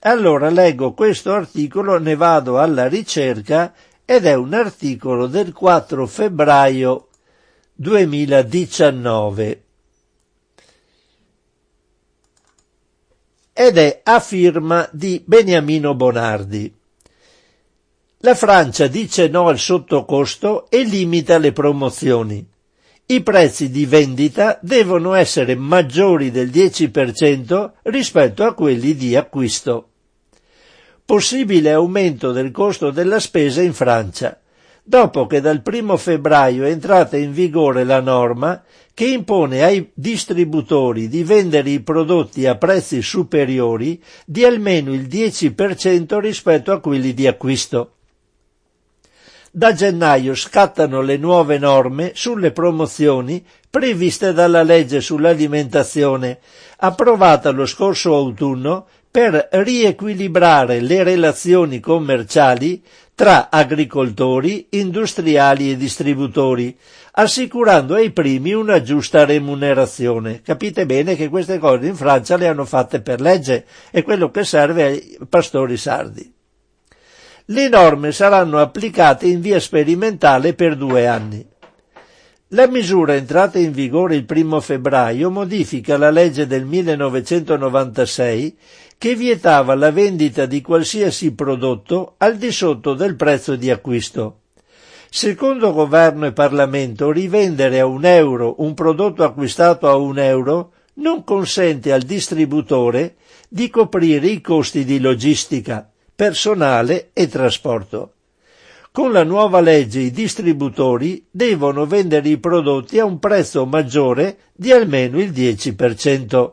[0.00, 3.72] Allora leggo questo articolo, ne vado alla ricerca
[4.04, 7.08] ed è un articolo del 4 febbraio
[7.74, 9.62] 2019.
[13.52, 16.82] Ed è a firma di Beniamino Bonardi.
[18.24, 22.42] La Francia dice no al sottocosto e limita le promozioni.
[23.04, 29.90] I prezzi di vendita devono essere maggiori del 10% rispetto a quelli di acquisto.
[31.04, 34.40] Possibile aumento del costo della spesa in Francia,
[34.82, 38.64] dopo che dal 1 febbraio è entrata in vigore la norma
[38.94, 46.18] che impone ai distributori di vendere i prodotti a prezzi superiori di almeno il 10%
[46.20, 47.93] rispetto a quelli di acquisto.
[49.56, 53.40] Da gennaio scattano le nuove norme sulle promozioni
[53.70, 56.40] previste dalla legge sull'alimentazione,
[56.78, 62.82] approvata lo scorso autunno per riequilibrare le relazioni commerciali
[63.14, 66.76] tra agricoltori, industriali e distributori,
[67.12, 70.42] assicurando ai primi una giusta remunerazione.
[70.42, 74.42] Capite bene che queste cose in Francia le hanno fatte per legge, è quello che
[74.42, 76.33] serve ai pastori sardi.
[77.48, 81.46] Le norme saranno applicate in via sperimentale per due anni.
[82.48, 88.56] La misura entrata in vigore il primo febbraio modifica la legge del 1996
[88.96, 94.38] che vietava la vendita di qualsiasi prodotto al di sotto del prezzo di acquisto.
[95.10, 101.24] Secondo governo e Parlamento, rivendere a un euro un prodotto acquistato a un euro non
[101.24, 103.16] consente al distributore
[103.50, 108.12] di coprire i costi di logistica, personale e trasporto.
[108.92, 114.70] Con la nuova legge i distributori devono vendere i prodotti a un prezzo maggiore di
[114.70, 116.52] almeno il 10%.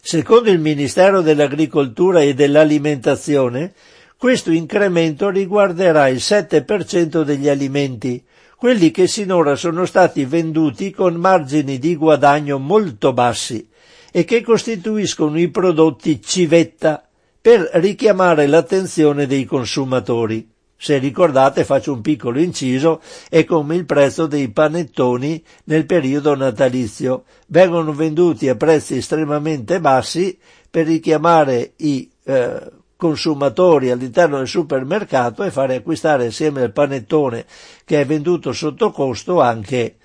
[0.00, 3.74] Secondo il Ministero dell'Agricoltura e dell'Alimentazione,
[4.16, 8.24] questo incremento riguarderà il 7% degli alimenti,
[8.56, 13.68] quelli che sinora sono stati venduti con margini di guadagno molto bassi
[14.12, 17.07] e che costituiscono i prodotti civetta
[17.48, 20.46] per richiamare l'attenzione dei consumatori.
[20.76, 23.00] Se ricordate, faccio un piccolo inciso,
[23.30, 27.24] è come il prezzo dei panettoni nel periodo natalizio.
[27.46, 30.38] Vengono venduti a prezzi estremamente bassi
[30.70, 37.46] per richiamare i eh, consumatori all'interno del supermercato e fare acquistare insieme al panettone
[37.86, 39.96] che è venduto sotto costo anche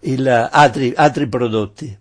[0.00, 1.96] il, altri, altri prodotti.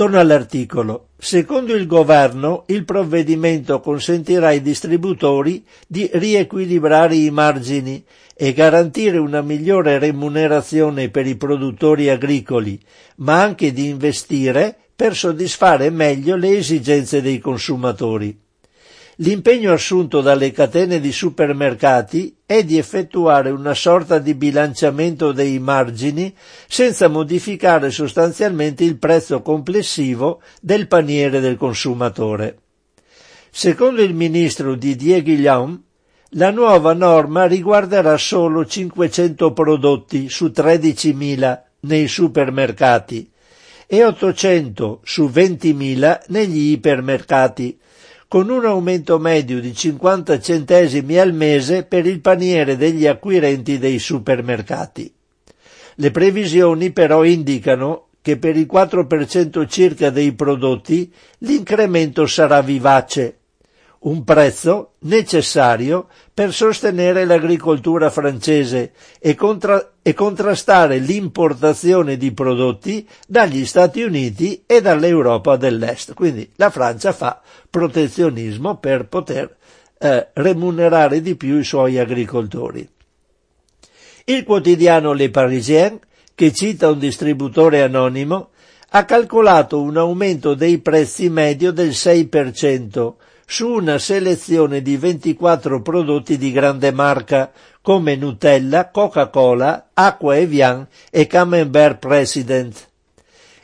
[0.00, 1.08] Torno all'articolo.
[1.18, 8.02] Secondo il governo, il provvedimento consentirà ai distributori di riequilibrare i margini
[8.34, 12.80] e garantire una migliore remunerazione per i produttori agricoli,
[13.16, 18.34] ma anche di investire per soddisfare meglio le esigenze dei consumatori.
[19.22, 26.34] L'impegno assunto dalle catene di supermercati è di effettuare una sorta di bilanciamento dei margini
[26.66, 32.60] senza modificare sostanzialmente il prezzo complessivo del paniere del consumatore.
[33.50, 35.82] Secondo il ministro Didier Guillaume,
[36.30, 43.30] la nuova norma riguarderà solo 500 prodotti su 13.000 nei supermercati
[43.86, 47.78] e 800 su 20.000 negli ipermercati,
[48.30, 53.98] con un aumento medio di 50 centesimi al mese per il paniere degli acquirenti dei
[53.98, 55.12] supermercati.
[55.96, 63.39] Le previsioni però indicano che per il 4% circa dei prodotti l'incremento sarà vivace,
[64.00, 73.66] un prezzo necessario per sostenere l'agricoltura francese e, contra- e, contrastare l'importazione di prodotti dagli
[73.66, 76.14] Stati Uniti e dall'Europa dell'Est.
[76.14, 79.56] Quindi la Francia fa protezionismo per poter
[79.98, 82.88] eh, remunerare di più i suoi agricoltori.
[84.24, 85.98] Il quotidiano Le Parisien,
[86.34, 88.50] che cita un distributore anonimo,
[88.92, 93.14] ha calcolato un aumento dei prezzi medio del 6%,
[93.50, 97.50] su una selezione di 24 prodotti di grande marca
[97.82, 102.88] come Nutella, Coca-Cola, Acqua Evian e Camembert President.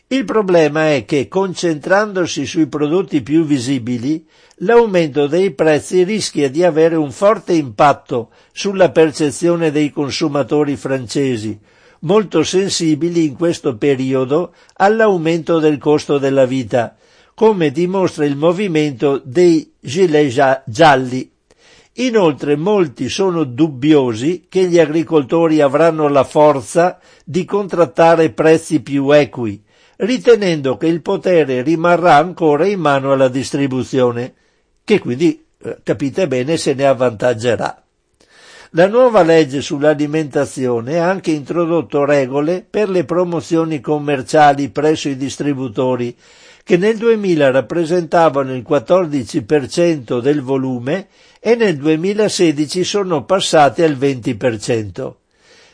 [0.08, 4.26] Il problema è che, concentrandosi sui prodotti più visibili,
[4.56, 11.56] l'aumento dei prezzi rischia di avere un forte impatto sulla percezione dei consumatori francesi,
[12.00, 16.96] molto sensibili in questo periodo all'aumento del costo della vita,
[17.36, 21.30] come dimostra il movimento dei gilet gialli.
[21.96, 29.62] Inoltre molti sono dubbiosi che gli agricoltori avranno la forza di contrattare prezzi più equi,
[29.96, 34.32] ritenendo che il potere rimarrà ancora in mano alla distribuzione,
[34.82, 37.82] che quindi, eh, capite bene, se ne avvantaggerà.
[38.70, 46.16] La nuova legge sull'alimentazione ha anche introdotto regole per le promozioni commerciali presso i distributori
[46.66, 51.06] che nel 2000 rappresentavano il 14% del volume
[51.38, 55.14] e nel 2016 sono passati al 20%.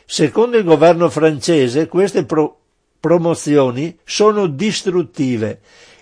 [0.05, 2.59] Secondo il governo francese queste pro-
[2.99, 5.61] promozioni sono distruttive,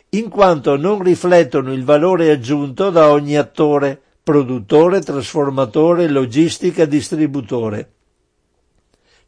[0.09, 7.91] in quanto non riflettono il valore aggiunto da ogni attore, produttore, trasformatore, logistica, distributore.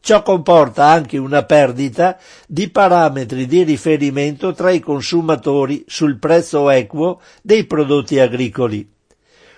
[0.05, 7.21] Ciò comporta anche una perdita di parametri di riferimento tra i consumatori sul prezzo equo
[7.41, 8.85] dei prodotti agricoli.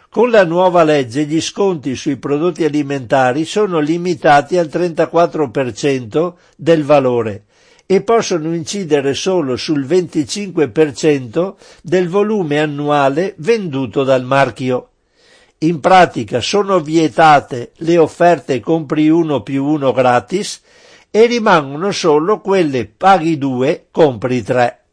[0.08, 7.46] Con la nuova legge gli sconti sui prodotti alimentari sono limitati al 34% del valore
[7.88, 14.90] e possono incidere solo sul 25% del volume annuale venduto dal marchio.
[15.60, 20.62] In pratica sono vietate le offerte compri uno più uno gratis
[21.10, 24.84] e rimangono solo quelle paghi due, compri tre.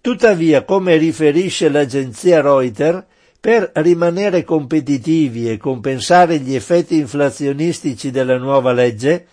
[0.00, 3.04] Tuttavia, come riferisce l'agenzia Reuters,
[3.40, 9.26] per rimanere competitivi e compensare gli effetti inflazionistici della nuova legge,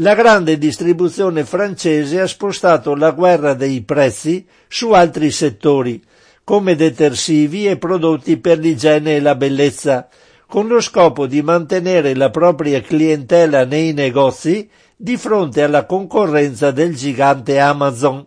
[0.00, 6.02] la grande distribuzione francese ha spostato la guerra dei prezzi su altri settori,
[6.46, 10.06] come detersivi e prodotti per l'igiene e la bellezza,
[10.46, 16.94] con lo scopo di mantenere la propria clientela nei negozi di fronte alla concorrenza del
[16.94, 18.24] gigante Amazon.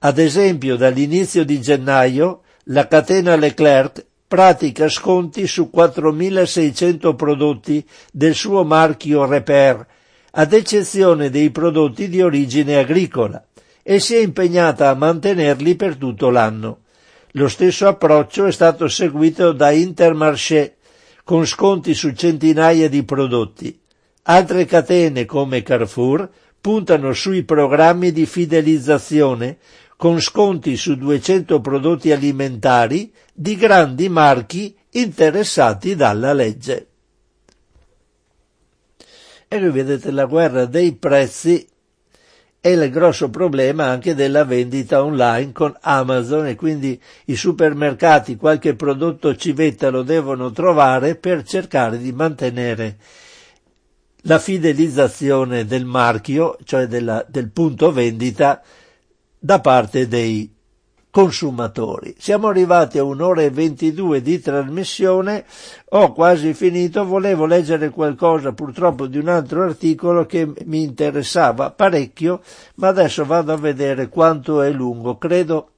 [0.00, 7.82] Ad esempio, dall'inizio di gennaio, la catena Leclerc pratica sconti su 4.600 prodotti
[8.12, 9.86] del suo marchio Repair,
[10.32, 13.42] ad eccezione dei prodotti di origine agricola,
[13.82, 16.80] e si è impegnata a mantenerli per tutto l'anno.
[17.36, 20.76] Lo stesso approccio è stato seguito da Intermarché,
[21.24, 23.76] con sconti su centinaia di prodotti.
[24.22, 26.30] Altre catene come Carrefour
[26.60, 29.58] puntano sui programmi di fidelizzazione
[29.96, 36.88] con sconti su 200 prodotti alimentari di grandi marchi interessati dalla legge.
[39.48, 41.66] E qui vedete la guerra dei prezzi
[42.64, 48.74] è il grosso problema anche della vendita online con Amazon e quindi i supermercati qualche
[48.74, 52.96] prodotto civetta lo devono trovare per cercare di mantenere
[54.22, 58.62] la fidelizzazione del marchio, cioè della, del punto vendita,
[59.38, 60.53] da parte dei
[61.14, 62.16] consumatori.
[62.18, 65.44] Siamo arrivati a un'ora e ventidue di trasmissione,
[65.90, 72.40] ho quasi finito, volevo leggere qualcosa purtroppo di un altro articolo che mi interessava parecchio,
[72.76, 75.16] ma adesso vado a vedere quanto è lungo.
[75.16, 75.74] Credo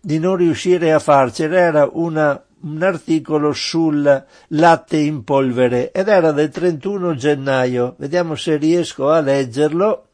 [0.00, 6.32] di non riuscire a farcela, era una, un articolo sul latte in polvere ed era
[6.32, 7.94] del 31 gennaio.
[7.96, 10.06] Vediamo se riesco a leggerlo.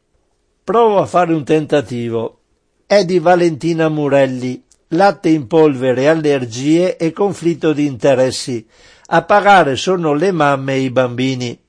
[0.63, 2.41] Provo a fare un tentativo.
[2.85, 8.65] È di Valentina Murelli latte in polvere, allergie e conflitto di interessi.
[9.07, 11.59] A pagare sono le mamme e i bambini.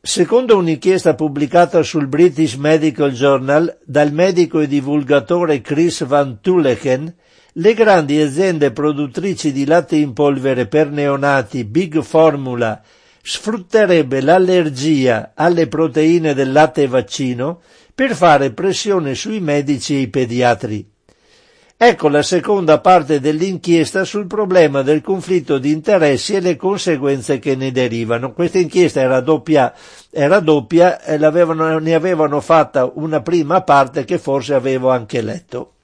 [0.00, 7.12] Secondo un'inchiesta pubblicata sul British Medical Journal dal medico e divulgatore Chris Van Tulleken,
[7.52, 12.80] le grandi aziende produttrici di latte in polvere per neonati Big Formula
[13.28, 17.62] sfrutterebbe l'allergia alle proteine del latte vaccino
[17.96, 20.86] per fare pressione sui medici e i pediatri.
[21.78, 27.56] Ecco la seconda parte dell'inchiesta sul problema del conflitto di interessi e le conseguenze che
[27.56, 28.34] ne derivano.
[28.34, 29.72] Questa inchiesta era doppia,
[30.10, 35.75] era doppia e ne avevano fatta una prima parte che forse avevo anche letto.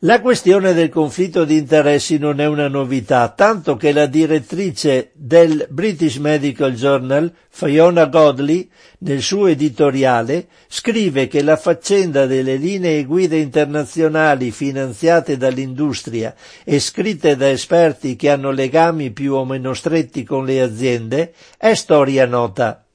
[0.00, 5.66] La questione del conflitto di interessi non è una novità, tanto che la direttrice del
[5.70, 8.68] British Medical Journal, Fiona Godley,
[8.98, 17.34] nel suo editoriale, scrive che la faccenda delle linee guida internazionali finanziate dall'industria e scritte
[17.34, 22.85] da esperti che hanno legami più o meno stretti con le aziende è storia nota.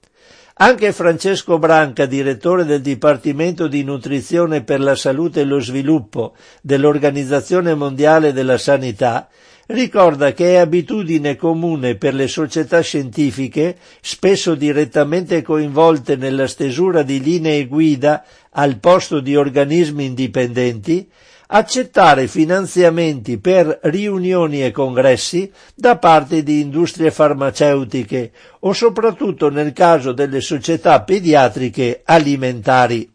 [0.62, 7.74] Anche Francesco Branca, direttore del Dipartimento di Nutrizione per la Salute e lo Sviluppo dell'Organizzazione
[7.74, 9.28] Mondiale della Sanità,
[9.66, 17.20] ricorda che è abitudine comune per le società scientifiche, spesso direttamente coinvolte nella stesura di
[17.20, 21.10] linee guida al posto di organismi indipendenti,
[21.54, 30.14] accettare finanziamenti per riunioni e congressi da parte di industrie farmaceutiche o soprattutto nel caso
[30.14, 33.10] delle società pediatriche alimentari.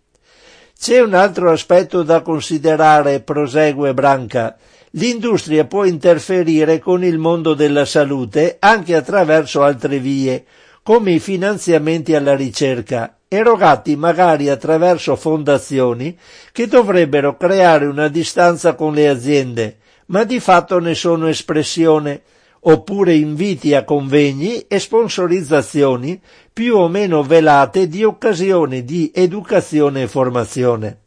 [0.78, 4.56] C'è un altro aspetto da considerare, prosegue Branca.
[4.90, 10.44] L'industria può interferire con il mondo della salute anche attraverso altre vie,
[10.86, 16.16] come i finanziamenti alla ricerca, erogati magari attraverso fondazioni
[16.52, 22.22] che dovrebbero creare una distanza con le aziende, ma di fatto ne sono espressione,
[22.60, 26.20] oppure inviti a convegni e sponsorizzazioni
[26.52, 30.98] più o meno velate di occasioni di educazione e formazione.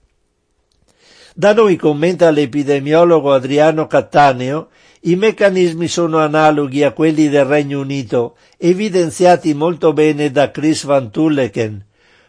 [1.34, 4.68] Da noi commenta l'epidemiologo Adriano Cattaneo,
[5.02, 11.10] i meccanismi sono analoghi a quelli del Regno Unito, evidenziati molto bene da Chris Van
[11.10, 11.86] Tulleken.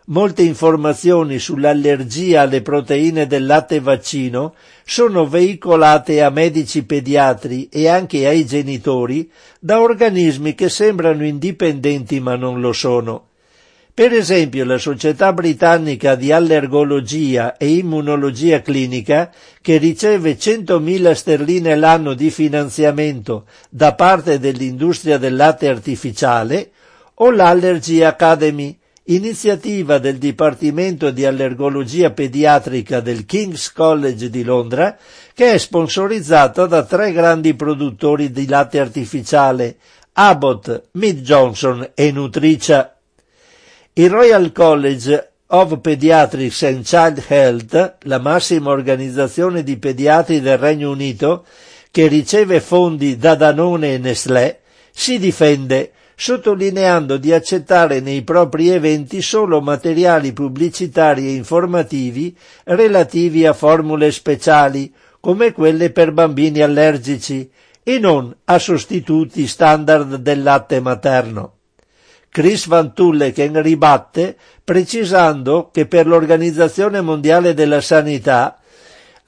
[0.06, 8.26] Molte informazioni sull'allergia alle proteine del latte vaccino sono veicolate a medici pediatri e anche
[8.26, 13.29] ai genitori da organismi che sembrano indipendenti ma non lo sono.
[14.00, 22.14] Per esempio la Società Britannica di Allergologia e Immunologia Clinica, che riceve 100.000 sterline l'anno
[22.14, 26.70] di finanziamento da parte dell'industria del latte artificiale,
[27.16, 28.74] o l'Allergy Academy,
[29.08, 34.96] iniziativa del Dipartimento di Allergologia Pediatrica del King's College di Londra,
[35.34, 39.76] che è sponsorizzata da tre grandi produttori di latte artificiale,
[40.14, 42.94] Abbott, Mid Johnson e Nutricia.
[43.92, 50.92] Il Royal College of Pediatrics and Child Health, la massima organizzazione di pediatri del Regno
[50.92, 51.44] Unito,
[51.90, 54.60] che riceve fondi da Danone e Nestlé,
[54.92, 63.52] si difende sottolineando di accettare nei propri eventi solo materiali pubblicitari e informativi relativi a
[63.52, 67.50] formule speciali, come quelle per bambini allergici,
[67.82, 71.54] e non a sostituti standard del latte materno.
[72.30, 78.60] Chris Van Tulleken ribatte precisando che per l'Organizzazione Mondiale della Sanità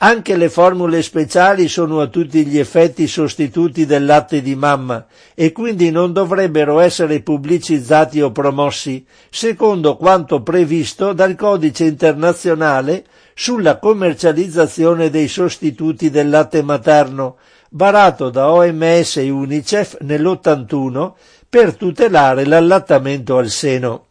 [0.04, 5.52] anche le formule speciali sono a tutti gli effetti sostituti del latte di mamma e
[5.52, 13.04] quindi non dovrebbero essere pubblicizzati o promossi, secondo quanto previsto dal Codice internazionale
[13.34, 17.36] sulla commercializzazione dei sostituti del latte materno,
[17.70, 21.12] varato da OMS e UNICEF nell'81
[21.52, 24.06] per tutelare l'allattamento al seno.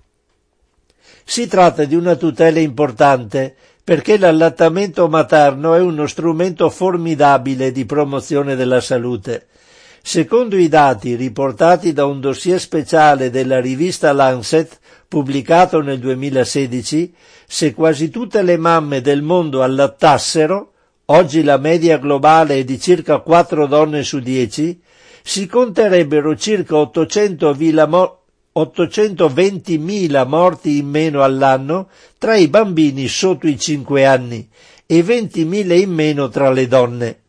[1.24, 8.56] Si tratta di una tutela importante perché l'allattamento materno è uno strumento formidabile di promozione
[8.56, 9.48] della salute.
[10.04, 14.78] Secondo i dati riportati da un dossier speciale della rivista Lancet,
[15.08, 17.12] pubblicato nel 2016,
[17.48, 20.74] se quasi tutte le mamme del mondo allattassero,
[21.06, 24.80] oggi la media globale è di circa 4 donne su 10,
[25.24, 28.20] si conterebbero circa 800.000 morti
[28.54, 31.88] 820.000 morti in meno all'anno
[32.18, 34.46] tra i bambini sotto i 5 anni
[34.86, 37.20] e 20.000 in meno tra le donne.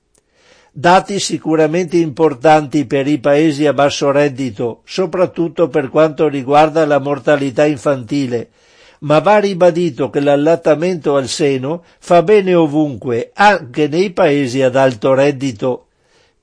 [0.73, 7.67] Dati sicuramente importanti per i paesi a basso reddito, soprattutto per quanto riguarda la mortalità
[7.67, 8.49] infantile,
[9.01, 15.13] ma va ribadito che l'allattamento al seno fa bene ovunque, anche nei paesi ad alto
[15.15, 15.89] reddito,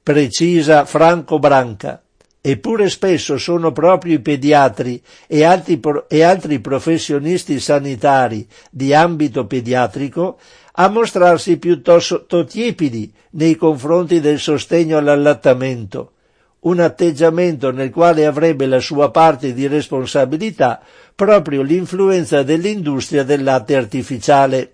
[0.10, 2.02] precisa Franco Branca.
[2.41, 10.40] Eppure spesso sono proprio i pediatri e altri, e altri professionisti sanitari di ambito pediatrico
[10.72, 16.14] a mostrarsi piuttosto tiepidi nei confronti del sostegno all'allattamento,
[16.61, 20.81] un atteggiamento nel quale avrebbe la sua parte di responsabilità
[21.14, 24.73] proprio l'influenza dell'industria del latte artificiale.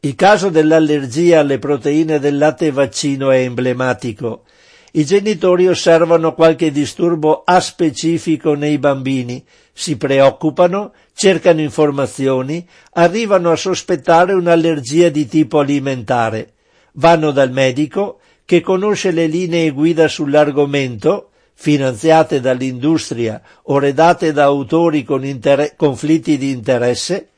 [0.00, 4.44] Il caso dell'allergia alle proteine del latte vaccino è emblematico.
[4.92, 14.32] I genitori osservano qualche disturbo aspecifico nei bambini, si preoccupano, cercano informazioni, arrivano a sospettare
[14.32, 16.54] un'allergia di tipo alimentare.
[16.92, 25.04] Vanno dal medico, che conosce le linee guida sull'argomento, finanziate dall'industria o redate da autori
[25.04, 27.30] con inter- conflitti di interesse,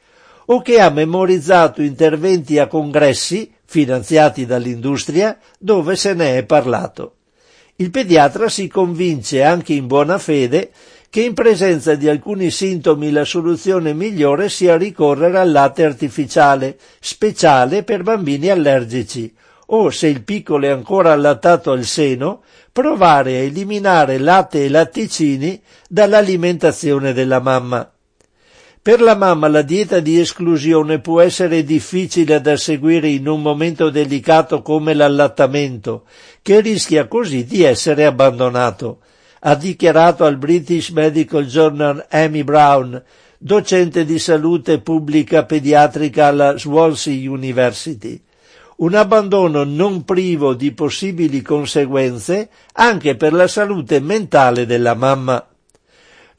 [0.50, 7.14] o che ha memorizzato interventi a congressi, finanziati dall'industria, dove se ne è parlato
[7.80, 10.70] il pediatra si convince anche in buona fede
[11.10, 17.84] che in presenza di alcuni sintomi la soluzione migliore sia ricorrere al latte artificiale, speciale
[17.84, 19.32] per bambini allergici,
[19.66, 22.42] o se il piccolo è ancora allattato al seno,
[22.72, 27.88] provare a eliminare latte e latticini dall'alimentazione della mamma.
[28.88, 33.90] Per la mamma la dieta di esclusione può essere difficile da seguire in un momento
[33.90, 36.04] delicato come l'allattamento,
[36.40, 39.00] che rischia così di essere abbandonato,
[39.40, 43.02] ha dichiarato al British Medical Journal Amy Brown,
[43.36, 48.18] docente di salute pubblica pediatrica alla Swansea University.
[48.76, 55.46] Un abbandono non privo di possibili conseguenze anche per la salute mentale della mamma.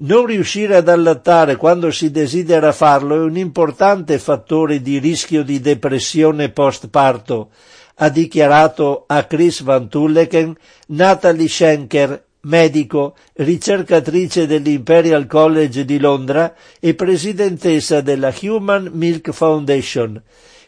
[0.02, 5.60] Non riuscire ad allattare quando si desidera farlo è un importante fattore di rischio di
[5.60, 7.50] depressione postparto,
[7.96, 10.56] ha dichiarato a Chris Van Tulleken
[10.88, 20.22] Natalie Schenker, medico, ricercatrice dell'Imperial College di Londra e presidentessa della Human Milk Foundation,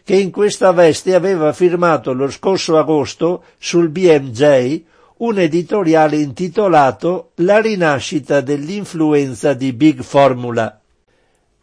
[0.04, 4.82] che in questa veste aveva firmato lo scorso agosto sul BMJ
[5.22, 10.80] un editoriale intitolato La rinascita dell'influenza di Big Formula,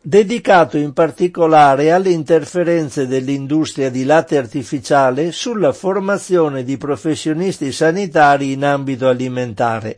[0.00, 8.64] dedicato in particolare alle interferenze dell'industria di latte artificiale sulla formazione di professionisti sanitari in
[8.64, 9.96] ambito alimentare.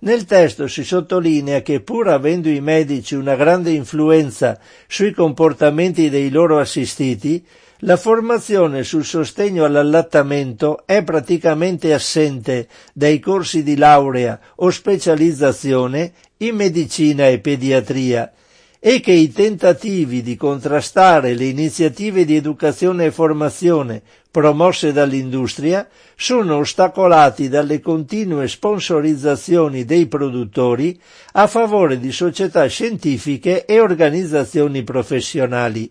[0.00, 4.58] Nel testo si sottolinea che pur avendo i medici una grande influenza
[4.88, 7.46] sui comportamenti dei loro assistiti,
[7.80, 16.56] la formazione sul sostegno all'allattamento è praticamente assente dai corsi di laurea o specializzazione in
[16.56, 18.32] medicina e pediatria
[18.78, 25.86] e che i tentativi di contrastare le iniziative di educazione e formazione promosse dall'industria
[26.16, 30.98] sono ostacolati dalle continue sponsorizzazioni dei produttori
[31.32, 35.90] a favore di società scientifiche e organizzazioni professionali.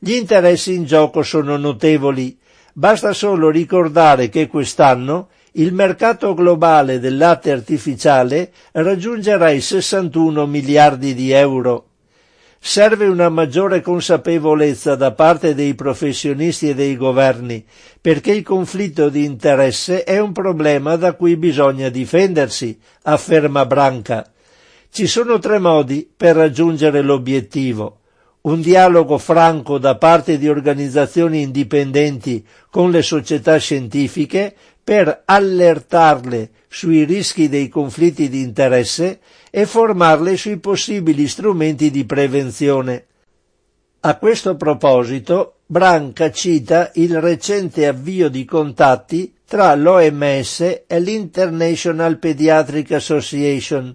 [0.00, 2.38] Gli interessi in gioco sono notevoli.
[2.72, 11.14] Basta solo ricordare che quest'anno il mercato globale del latte artificiale raggiungerà i 61 miliardi
[11.14, 11.86] di euro.
[12.60, 17.64] Serve una maggiore consapevolezza da parte dei professionisti e dei governi,
[18.00, 24.30] perché il conflitto di interesse è un problema da cui bisogna difendersi, afferma Branca.
[24.90, 27.97] Ci sono tre modi per raggiungere l'obiettivo
[28.48, 37.04] un dialogo franco da parte di organizzazioni indipendenti con le società scientifiche per allertarle sui
[37.04, 39.20] rischi dei conflitti di interesse
[39.50, 43.04] e formarle sui possibili strumenti di prevenzione.
[44.00, 52.92] A questo proposito, Branca cita il recente avvio di contatti tra l'OMS e l'International Pediatric
[52.92, 53.94] Association,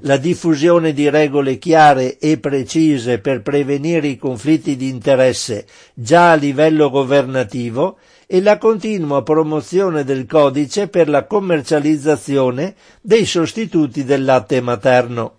[0.00, 6.34] la diffusione di regole chiare e precise per prevenire i conflitti di interesse già a
[6.34, 14.60] livello governativo e la continua promozione del codice per la commercializzazione dei sostituti del latte
[14.60, 15.38] materno.